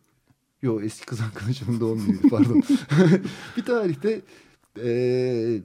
Yo 0.61 0.81
eski 0.81 1.05
kız 1.05 1.21
arkadaşımın 1.21 1.79
doğum 1.79 2.05
günüydü 2.05 2.29
pardon. 2.29 2.63
bir 3.57 3.65
tarihte 3.65 4.21
e, 4.83 5.61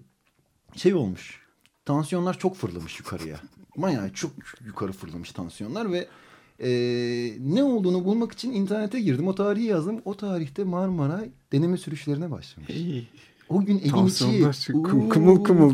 şey 0.77 0.95
olmuş. 0.95 1.41
Tansiyonlar 1.85 2.39
çok 2.39 2.57
fırlamış 2.57 2.99
yukarıya. 2.99 3.41
Bayağı 3.77 4.13
çok 4.13 4.31
yukarı 4.67 4.93
fırlamış 4.93 5.33
tansiyonlar 5.33 5.93
ve 5.93 6.09
e, 6.59 6.69
ne 7.41 7.63
olduğunu 7.63 8.05
bulmak 8.05 8.33
için 8.33 8.53
internete 8.53 9.01
girdim. 9.01 9.29
O 9.29 9.35
tarihi 9.35 9.65
yazdım. 9.65 10.01
O 10.05 10.17
tarihte 10.17 10.65
Marmaray 10.65 11.31
deneme 11.53 11.77
sürüşlerine 11.77 12.31
başlamış. 12.31 12.71
O 13.49 13.65
gün 13.65 13.79
evin 13.79 14.07
içi 14.07 14.25
kımıl 14.73 14.91
değil 14.91 14.97
mi? 14.97 15.09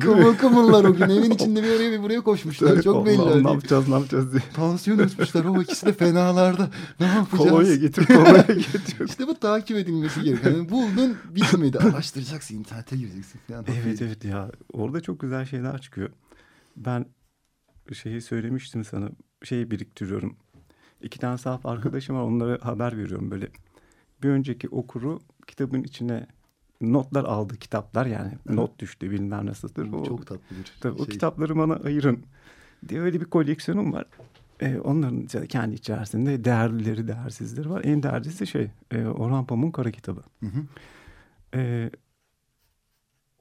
kımıl 0.00 0.34
kımıllar 0.36 0.84
o 0.84 0.94
gün 0.94 1.08
evin 1.08 1.30
içinde 1.30 1.62
bir 1.62 1.68
oraya 1.68 1.92
bir 1.92 2.02
buraya 2.02 2.20
koşmuşlar. 2.20 2.82
Çok 2.82 3.06
belli. 3.06 3.18
Allah'ım, 3.18 3.32
hani. 3.32 3.44
ne 3.44 3.50
yapacağız 3.50 3.88
ne 3.88 3.94
yapacağız 3.94 4.32
diye. 4.32 4.42
Tansiyon 4.54 4.98
ölçmüşler 4.98 5.44
o 5.44 5.62
ikisi 5.62 5.86
de 5.86 5.92
fenalarda. 5.92 6.70
Ne 7.00 7.06
yapacağız? 7.06 7.50
Kolonya 7.50 7.76
getir 7.76 8.06
kolonya 8.06 8.42
getir. 8.48 9.08
İşte 9.08 9.26
bu 9.26 9.34
takip 9.34 9.76
edilmesi 9.76 10.22
gerekiyor. 10.22 10.56
Yani 10.56 10.70
buldun 10.70 11.16
bitmedi. 11.34 11.78
Araştıracaksın, 11.78 12.54
internete 12.54 12.96
gireceksin 12.96 13.40
falan. 13.48 13.64
Evet 13.82 14.02
evet 14.02 14.24
ya 14.24 14.50
orada 14.72 15.00
çok 15.00 15.20
güzel 15.20 15.44
şeyler 15.44 15.80
çıkıyor. 15.80 16.10
Ben 16.76 17.06
şeyi 17.92 18.20
söylemiştim 18.20 18.84
sana 18.84 19.08
şeyi 19.42 19.70
biriktiriyorum. 19.70 20.36
İki 21.02 21.18
tane 21.18 21.38
sahaf 21.38 21.66
arkadaşım 21.66 22.16
var 22.16 22.22
onlara 22.22 22.58
haber 22.62 22.98
veriyorum 22.98 23.30
böyle. 23.30 23.48
Bir 24.22 24.28
önceki 24.28 24.68
okuru 24.68 25.20
kitabın 25.46 25.82
içine 25.82 26.26
notlar 26.80 27.24
aldı 27.24 27.56
kitaplar 27.56 28.06
yani 28.06 28.32
not 28.48 28.78
düştü 28.78 29.10
bilmem 29.10 29.46
nasıldır. 29.46 29.92
O, 29.92 30.04
Çok 30.04 30.26
tatlı 30.26 30.56
bir 30.56 30.72
tabii 30.80 30.94
o 30.94 31.04
şey. 31.04 31.06
kitapları 31.06 31.56
bana 31.56 31.74
ayırın 31.74 32.24
diye 32.88 33.00
öyle 33.00 33.20
bir 33.20 33.24
koleksiyonum 33.24 33.92
var. 33.92 34.06
Ee, 34.60 34.78
onların 34.78 35.46
kendi 35.46 35.74
içerisinde 35.74 36.44
değerlileri 36.44 37.08
değersizleri 37.08 37.70
var. 37.70 37.84
En 37.84 38.02
değerlisi 38.02 38.46
şey 38.46 38.70
e, 38.90 39.06
Orhan 39.06 39.46
Pamuk'un 39.46 39.70
kara 39.72 39.90
kitabı. 39.90 40.22
Hı 40.40 40.46
hı. 40.46 40.62
Ee, 41.54 41.90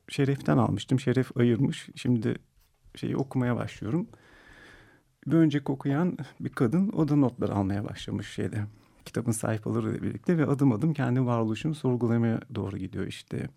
Şeref'ten 0.10 0.58
almıştım. 0.58 1.00
Şeref 1.00 1.38
ayırmış. 1.38 1.90
Şimdi 1.96 2.36
şeyi 2.96 3.18
okumaya 3.18 3.56
başlıyorum. 3.56 4.08
Bir 5.30 5.36
önceki 5.36 5.72
okuyan 5.72 6.18
bir 6.40 6.50
kadın 6.50 6.90
o 6.90 7.08
da 7.08 7.16
notlar 7.16 7.50
almaya 7.50 7.86
başlamış 7.86 8.30
şeyde. 8.30 8.64
Kitabın 9.06 9.32
sayfalarıyla 9.32 10.02
birlikte 10.02 10.38
ve 10.38 10.46
adım 10.46 10.72
adım 10.72 10.94
kendi 10.94 11.26
varoluşunu 11.26 11.76
sorgulamaya 11.76 12.40
doğru 12.56 12.78
gidiyor 12.78 13.08
işte. 13.08 13.50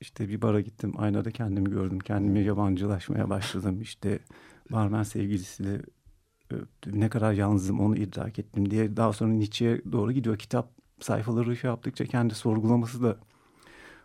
İşte 0.00 0.28
bir 0.28 0.42
bara 0.42 0.60
gittim 0.60 0.92
aynada 0.98 1.30
kendimi 1.30 1.70
gördüm. 1.70 1.98
Kendimi 1.98 2.40
yabancılaşmaya 2.44 3.30
başladım. 3.30 3.80
İşte 3.82 4.18
barmen 4.70 5.02
sevgilisiyle 5.02 5.82
öptüm. 6.50 7.00
Ne 7.00 7.08
kadar 7.08 7.32
yalnızım 7.32 7.80
onu 7.80 7.96
idrak 7.96 8.38
ettim 8.38 8.70
diye. 8.70 8.96
Daha 8.96 9.12
sonra 9.12 9.32
Nietzsche'ye 9.32 9.82
doğru 9.92 10.12
gidiyor. 10.12 10.38
Kitap 10.38 10.70
sayfaları 11.00 11.56
şey 11.56 11.70
yaptıkça 11.70 12.04
kendi 12.04 12.34
sorgulaması 12.34 13.02
da 13.02 13.16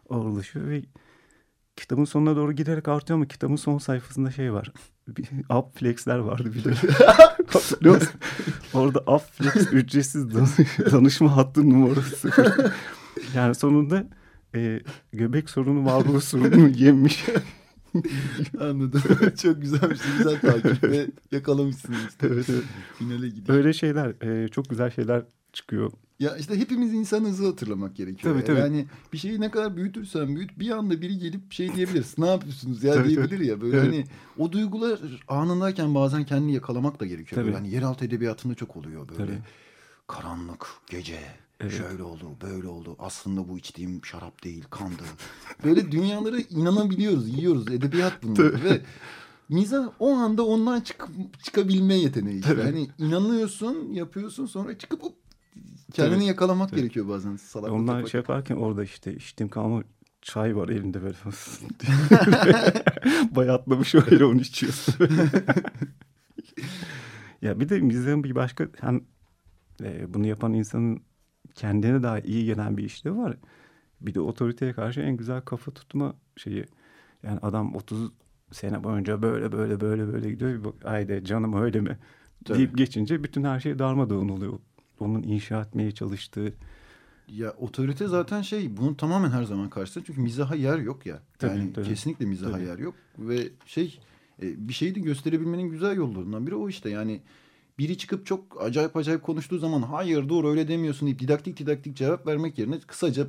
ağırlaşıyor 0.09 0.67
ve 0.67 0.83
kitabın 1.75 2.05
sonuna 2.05 2.35
doğru 2.35 2.53
giderek 2.53 2.87
artıyor 2.87 3.17
ama 3.19 3.27
kitabın 3.27 3.55
son 3.55 3.77
sayfasında 3.77 4.31
şey 4.31 4.53
var. 4.53 4.71
Bir, 5.07 5.25
up 5.55 5.77
flex'ler 5.77 6.17
vardı 6.17 6.51
bir 6.53 6.63
de. 6.63 6.73
Hatırlıyor 7.47 7.95
musun? 7.95 8.11
Orada 8.73 8.99
up 8.99 9.21
flex 9.31 9.73
ücretsiz 9.73 10.23
danış- 10.23 10.91
danışma 10.91 11.37
hattı 11.37 11.69
numarası. 11.69 12.31
yani 13.35 13.55
sonunda 13.55 14.07
e, 14.55 14.79
göbek 15.13 15.49
sorunu 15.49 15.85
varlığı 15.85 16.21
sorunu 16.21 16.69
yemiş. 16.69 17.25
Anladım. 18.59 19.01
Çok 19.41 19.61
güzelmiş. 19.61 19.99
Güzel 20.17 20.39
takip 20.39 20.83
ve 20.83 21.07
yakalamışsınız. 21.31 21.97
Evet, 22.23 22.49
evet. 22.49 22.63
Finale 22.99 23.29
gidiyor. 23.29 23.57
Öyle 23.57 23.73
şeyler 23.73 24.21
e, 24.21 24.47
çok 24.47 24.69
güzel 24.69 24.91
şeyler 24.91 25.23
çıkıyor. 25.53 25.91
Ya 26.19 26.37
işte 26.37 26.59
hepimiz 26.59 26.93
insan 26.93 27.23
hızı 27.25 27.45
hatırlamak 27.45 27.95
gerekiyor. 27.95 28.33
Tabii, 28.33 28.45
tabii. 28.45 28.59
Yani 28.59 28.85
bir 29.13 29.17
şeyi 29.17 29.41
ne 29.41 29.51
kadar 29.51 29.75
büyütürsen 29.75 30.35
büyüt 30.35 30.59
bir 30.59 30.69
anda 30.69 31.01
biri 31.01 31.17
gelip 31.17 31.53
şey 31.53 31.75
diyebilir. 31.75 32.05
Ne 32.17 32.27
yapıyorsunuz 32.27 32.83
ya 32.83 32.93
Tabii, 32.93 33.09
diyebilir 33.09 33.39
ya. 33.39 33.61
Böyle 33.61 33.77
Evet. 33.77 33.87
hani 33.87 34.05
o 34.37 34.51
duygular 34.51 34.99
anındayken 35.27 35.95
bazen 35.95 36.23
kendini 36.25 36.53
yakalamak 36.53 36.99
da 36.99 37.05
gerekiyor. 37.05 37.41
Böyle 37.41 37.55
Tabii. 37.55 37.63
hani 37.65 37.75
yeraltı 37.75 38.05
edebiyatında 38.05 38.55
çok 38.55 38.77
oluyor 38.77 39.09
böyle. 39.09 39.17
Tabii. 39.25 39.39
Karanlık, 40.07 40.67
gece, 40.89 41.19
Evet. 41.59 41.73
şöyle 41.77 42.03
oldu, 42.03 42.25
böyle 42.41 42.67
oldu. 42.67 42.95
Aslında 42.99 43.47
bu 43.49 43.57
içtiğim 43.57 44.05
şarap 44.05 44.43
değil, 44.43 44.63
kandı. 44.69 45.03
Böyle 45.63 45.91
dünyalara 45.91 46.37
inanabiliyoruz, 46.39 47.37
yiyoruz. 47.37 47.71
Edebiyat 47.71 48.23
bunlar 48.23 48.63
ve 48.63 48.81
mizah 49.49 49.87
o 49.99 50.13
anda 50.13 50.45
ondan 50.45 50.81
çıkıp 50.81 51.09
çıkabilme 51.43 51.95
yeteneği. 51.95 52.39
işte. 52.39 52.49
Tabii. 52.49 52.61
Hani 52.61 52.87
inanıyorsun, 52.97 53.93
yapıyorsun 53.93 54.45
sonra 54.45 54.77
çıkıp 54.77 55.03
hop, 55.03 55.13
kendini 55.93 56.15
Tabii. 56.15 56.25
yakalamak 56.25 56.69
Tabii. 56.69 56.79
gerekiyor 56.79 57.07
bazen. 57.07 57.35
Salak 57.35 57.71
Onlar 57.71 58.05
şey 58.05 58.19
yaparken 58.19 58.55
orada 58.55 58.83
işte 58.83 59.15
içtiğim 59.15 59.49
kalma 59.49 59.83
çay 60.21 60.55
var 60.55 60.69
elinde 60.69 61.01
böyle. 61.03 61.15
Bayatlamış 63.35 63.95
öyle 63.95 64.25
onu 64.25 64.41
içiyorsun. 64.41 64.95
ya 67.41 67.59
bir 67.59 67.69
de 67.69 67.79
mizahın 67.79 68.23
bir 68.23 68.35
başka 68.35 68.67
hem 68.79 69.01
e, 69.83 70.13
bunu 70.13 70.27
yapan 70.27 70.53
insanın 70.53 71.01
kendine 71.55 72.03
daha 72.03 72.19
iyi 72.19 72.45
gelen 72.45 72.77
bir 72.77 72.83
işlevi 72.83 73.17
var. 73.17 73.37
Bir 74.01 74.13
de 74.13 74.19
otoriteye 74.19 74.73
karşı 74.73 75.01
en 75.01 75.17
güzel 75.17 75.41
kafa 75.41 75.71
tutma 75.71 76.13
şeyi. 76.37 76.65
Yani 77.23 77.39
adam 77.41 77.75
30 77.75 78.11
sene 78.51 78.83
boyunca 78.83 79.21
böyle 79.21 79.51
böyle 79.51 79.81
böyle 79.81 80.13
böyle 80.13 80.31
gidiyor. 80.31 80.73
Ayde 80.83 81.23
canım 81.23 81.61
öyle 81.61 81.81
mi? 81.81 81.97
Tabii. 82.45 82.57
deyip 82.57 82.77
geçince 82.77 83.23
bütün 83.23 83.43
her 83.43 83.59
şey 83.59 83.79
darmadağın 83.79 84.29
oluyor. 84.29 84.59
Onun 85.03 85.23
inşa 85.23 85.61
etmeye 85.61 85.91
çalıştığı. 85.91 86.53
Ya 87.27 87.51
otorite 87.51 88.07
zaten 88.07 88.41
şey 88.41 88.77
bunun 88.77 88.93
tamamen 88.93 89.31
her 89.31 89.43
zaman 89.43 89.69
karşısında 89.69 90.03
çünkü 90.07 90.21
mizaha 90.21 90.55
yer 90.55 90.77
yok 90.77 91.05
ya. 91.05 91.19
Tabii, 91.39 91.57
yani 91.57 91.73
tabii. 91.73 91.87
kesinlikle 91.87 92.25
mizaha 92.25 92.51
Tabii. 92.51 92.63
yer 92.63 92.77
yok 92.77 92.95
ve 93.19 93.49
şey 93.65 93.99
e, 94.41 94.67
bir 94.67 94.73
şeyi 94.73 94.95
de 94.95 94.99
gösterebilmenin 94.99 95.69
güzel 95.69 95.95
yollarından 95.95 96.47
biri 96.47 96.55
o 96.55 96.69
işte 96.69 96.89
yani 96.89 97.21
biri 97.79 97.97
çıkıp 97.97 98.25
çok 98.25 98.61
acayip 98.61 98.97
acayip 98.97 99.23
konuştuğu 99.23 99.59
zaman 99.59 99.81
hayır 99.81 100.29
dur 100.29 100.43
öyle 100.43 100.67
demiyorsun 100.67 101.05
deyip 101.05 101.19
didaktik 101.19 101.57
didaktik 101.57 101.97
cevap 101.97 102.27
vermek 102.27 102.57
yerine 102.57 102.79
kısaca 102.79 103.27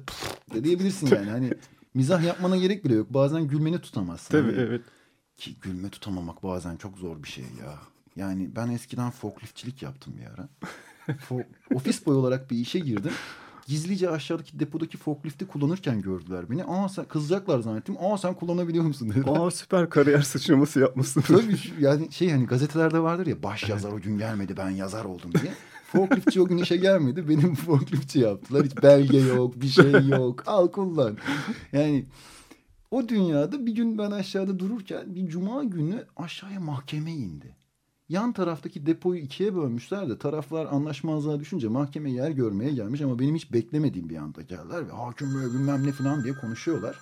de 0.55 0.65
diyebilirsin 0.65 1.07
yani 1.07 1.31
hani 1.31 1.51
mizah 1.95 2.23
yapmana 2.23 2.57
gerek 2.57 2.85
bile 2.85 2.95
yok. 2.95 3.15
Bazen 3.15 3.49
gülmeni 3.49 3.81
tutamazsın. 3.81 4.43
Hani 4.43 4.53
evet. 4.59 4.83
Ki 5.37 5.55
gülme 5.61 5.89
tutamamak 5.91 6.43
bazen 6.43 6.77
çok 6.77 6.99
zor 6.99 7.23
bir 7.23 7.29
şey 7.29 7.45
ya. 7.45 7.79
Yani 8.17 8.57
ben 8.57 8.69
eskiden 8.69 9.11
forkliftçilik 9.11 9.83
yaptım 9.83 10.15
bir 10.17 10.27
ara. 10.27 10.49
Ofis 11.75 12.07
boy 12.07 12.17
olarak 12.17 12.51
bir 12.51 12.57
işe 12.57 12.79
girdim. 12.79 13.13
Gizlice 13.67 14.11
aşağıdaki 14.11 14.61
depodaki 14.61 14.97
forklifti 14.97 15.47
kullanırken 15.47 16.01
gördüler 16.01 16.51
beni. 16.51 16.65
Aa 16.65 16.89
sen 16.89 17.05
kızacaklar 17.05 17.61
zannettim. 17.61 17.97
Aa 18.01 18.19
sen 18.19 18.35
kullanabiliyor 18.35 18.85
musun 18.85 19.11
dediler. 19.11 19.37
Aa 19.37 19.51
süper 19.51 19.91
kariyer 19.91 20.23
sıçraması 20.23 20.81
yapmışsın. 20.81 21.21
Tabii 21.21 21.59
yani 21.81 22.13
şey 22.13 22.31
hani 22.31 22.47
gazetelerde 22.47 22.99
vardır 22.99 23.27
ya 23.27 23.43
baş 23.43 23.69
yazar 23.69 23.93
o 23.93 24.01
gün 24.01 24.19
gelmedi 24.19 24.57
ben 24.57 24.71
yazar 24.71 25.05
oldum 25.05 25.33
diye. 25.43 25.53
Forkliftçi 25.93 26.41
o 26.41 26.47
gün 26.47 26.59
işe 26.59 26.77
gelmedi. 26.77 27.29
Benim 27.29 27.55
forkliftçi 27.67 28.19
yaptılar. 28.21 28.65
Hiç 28.65 28.83
belge 28.83 29.19
yok, 29.19 29.61
bir 29.61 29.69
şey 29.69 30.09
yok. 30.09 30.43
Al 30.47 30.69
kullan. 30.69 31.17
Yani 31.73 32.05
o 32.91 33.09
dünyada 33.09 33.67
bir 33.67 33.73
gün 33.73 33.99
ben 33.99 34.11
aşağıda 34.11 34.59
dururken 34.59 35.15
bir 35.15 35.29
cuma 35.29 35.65
günü 35.65 36.05
aşağıya 36.17 36.61
mahkeme 36.61 37.13
indi. 37.13 37.57
Yan 38.09 38.33
taraftaki 38.33 38.87
depoyu 38.87 39.21
ikiye 39.21 39.55
bölmüşler 39.55 40.09
de 40.09 40.19
taraflar 40.19 40.67
anlaşmazlığa 40.67 41.41
düşünce 41.41 41.69
mahkeme 41.69 42.11
yer 42.11 42.31
görmeye 42.31 42.73
gelmiş 42.73 43.01
ama 43.01 43.19
benim 43.19 43.35
hiç 43.35 43.53
beklemediğim 43.53 44.09
bir 44.09 44.17
anda 44.17 44.43
geldiler 44.43 44.89
ve 44.89 44.93
hakim 44.93 45.35
böyle 45.35 45.55
bilmem 45.55 45.87
ne 45.87 45.93
falan 45.93 46.25
diye 46.25 46.35
konuşuyorlar. 46.35 46.99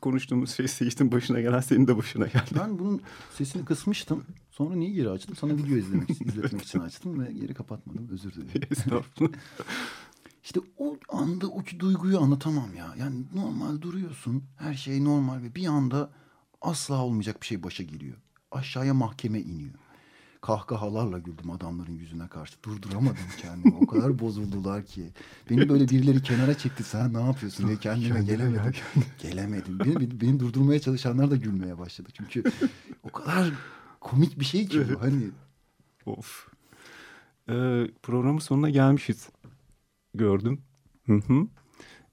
Konuştuğumuz 0.00 0.50
şey 0.50 0.68
Seyit'in 0.68 1.12
başına 1.12 1.40
gelen 1.40 1.60
senin 1.60 1.86
de 1.86 1.96
başına 1.96 2.26
geldi. 2.26 2.50
Ben 2.60 2.78
bunun 2.78 3.00
sesini 3.34 3.64
kısmıştım. 3.64 4.24
Sonra 4.50 4.74
niye 4.74 4.90
geri 4.90 5.10
açtım? 5.10 5.36
Sana 5.36 5.52
video 5.52 5.76
izlemek 5.76 6.10
için, 6.10 6.24
izletmek 6.24 6.62
için 6.62 6.80
açtım 6.80 7.20
ve 7.20 7.32
geri 7.32 7.54
kapatmadım. 7.54 8.08
Özür 8.12 8.32
dilerim. 8.32 8.62
Estağfurullah. 8.70 9.32
İşte 10.44 10.60
o 10.78 10.96
anda 11.08 11.48
o 11.48 11.62
duyguyu 11.78 12.20
anlatamam 12.20 12.74
ya. 12.74 12.94
Yani 12.98 13.24
normal 13.34 13.80
duruyorsun. 13.80 14.44
Her 14.56 14.74
şey 14.74 15.04
normal 15.04 15.42
ve 15.42 15.54
bir 15.54 15.66
anda 15.66 16.10
asla 16.60 17.04
olmayacak 17.04 17.40
bir 17.40 17.46
şey 17.46 17.62
başa 17.62 17.82
geliyor. 17.82 18.16
Aşağıya 18.56 18.94
mahkeme 18.94 19.40
iniyor. 19.40 19.74
Kahkahalarla 20.40 21.18
güldüm 21.18 21.50
adamların 21.50 21.92
yüzüne 21.92 22.28
karşı. 22.28 22.62
Durduramadım 22.62 23.16
kendimi. 23.38 23.74
O 23.74 23.86
kadar 23.86 24.18
bozuldular 24.20 24.86
ki. 24.86 25.12
Beni 25.50 25.68
böyle 25.68 25.88
birileri 25.88 26.22
kenara 26.22 26.58
çekti. 26.58 26.84
Sen 26.84 27.14
ne 27.14 27.20
yapıyorsun 27.20 27.66
diye 27.66 27.78
kendime 27.78 28.22
gelemedim. 28.22 28.72
Gelemedim. 29.18 29.78
Beni, 29.78 30.20
beni 30.20 30.40
durdurmaya 30.40 30.80
çalışanlar 30.80 31.30
da 31.30 31.36
gülmeye 31.36 31.78
başladı. 31.78 32.08
Çünkü 32.12 32.42
o 33.02 33.12
kadar 33.12 33.52
komik 34.00 34.40
bir 34.40 34.44
şey 34.44 34.66
ki 34.68 34.86
bu. 34.94 35.02
Hani 35.02 35.30
Of. 36.06 36.48
Ee, 37.48 37.86
programın 38.02 38.38
sonuna 38.38 38.70
gelmişiz. 38.70 39.28
Gördüm. 40.14 40.60
Hı 41.06 41.12
hı. 41.12 41.46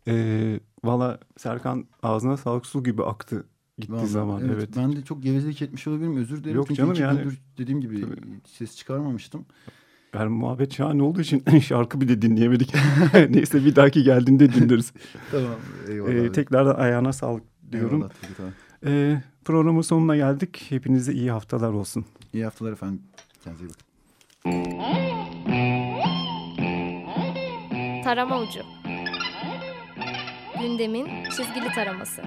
Ee, 0.08 0.60
Valla 0.84 1.20
Serkan 1.38 1.88
ağzına 2.04 2.38
sağlık 2.38 2.66
su 2.66 2.84
gibi 2.84 3.04
aktı 3.04 3.46
gitti 3.78 3.94
Vallahi 3.94 4.08
zaman. 4.08 4.50
Evet. 4.56 4.70
Ben 4.78 4.96
de 4.96 5.02
çok 5.02 5.24
gevezelik 5.24 5.62
etmiş 5.62 5.88
olabilirim. 5.88 6.18
Özür 6.18 6.44
dilerim. 6.44 6.56
Yok 6.58 6.68
Çünkü 6.68 6.78
canım 6.78 6.96
yani. 7.00 7.18
gündür 7.18 7.40
dediğim 7.58 7.82
gibi 7.82 8.02
Tabii. 8.02 8.16
ses 8.48 8.78
çıkarmamıştım. 8.78 9.46
Ben 10.14 10.32
muhabbet 10.32 10.74
şahane 10.74 11.04
olduğu 11.04 11.22
için 11.22 11.44
şarkı 11.60 12.02
bile 12.02 12.22
dinleyemedik. 12.22 12.74
Neyse 13.30 13.66
bir 13.66 13.76
dahaki 13.76 14.04
geldiğinde 14.04 14.54
dinleriz. 14.54 14.94
Tamam. 15.32 15.56
Eyvallah. 15.90 16.12
Ee, 16.14 16.32
tekrardan 16.32 16.76
ayağına 16.76 17.14
sağlık 17.14 17.44
diyorum. 17.72 17.96
Eyvallah, 17.98 18.12
tabii, 18.22 18.34
tamam. 18.38 18.52
Ee, 18.86 19.22
programın 19.46 19.82
sonuna 19.82 20.16
geldik. 20.16 20.66
Hepinize 20.70 21.14
iyi 21.14 21.32
haftalar 21.32 21.72
olsun. 21.72 22.06
İyi 22.34 22.44
haftalar 22.44 22.72
efendim. 22.72 23.02
Kendinize 23.44 23.66
iyi 23.66 23.70
bakın. 23.70 23.84
Tarama 28.04 28.40
ucu. 28.42 28.60
Gündemin 30.62 31.08
çizgili 31.24 31.68
taraması. 31.76 32.22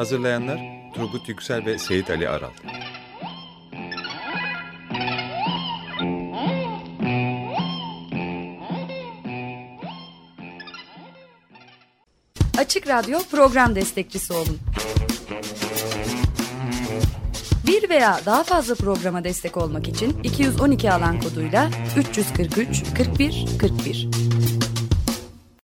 Hazırlayanlar 0.00 0.60
Turgut 0.94 1.28
Yüksel 1.28 1.66
ve 1.66 1.78
Seyit 1.78 2.10
Ali 2.10 2.28
Aral. 2.28 2.50
Açık 12.58 12.88
Radyo 12.88 13.18
program 13.30 13.74
destekçisi 13.74 14.32
olun. 14.32 14.58
Bir 17.66 17.88
veya 17.88 18.20
daha 18.26 18.44
fazla 18.44 18.74
programa 18.74 19.24
destek 19.24 19.56
olmak 19.56 19.88
için 19.88 20.22
212 20.22 20.92
alan 20.92 21.20
koduyla 21.20 21.70
343 21.96 22.84
41 22.96 23.46
41. 23.60 24.08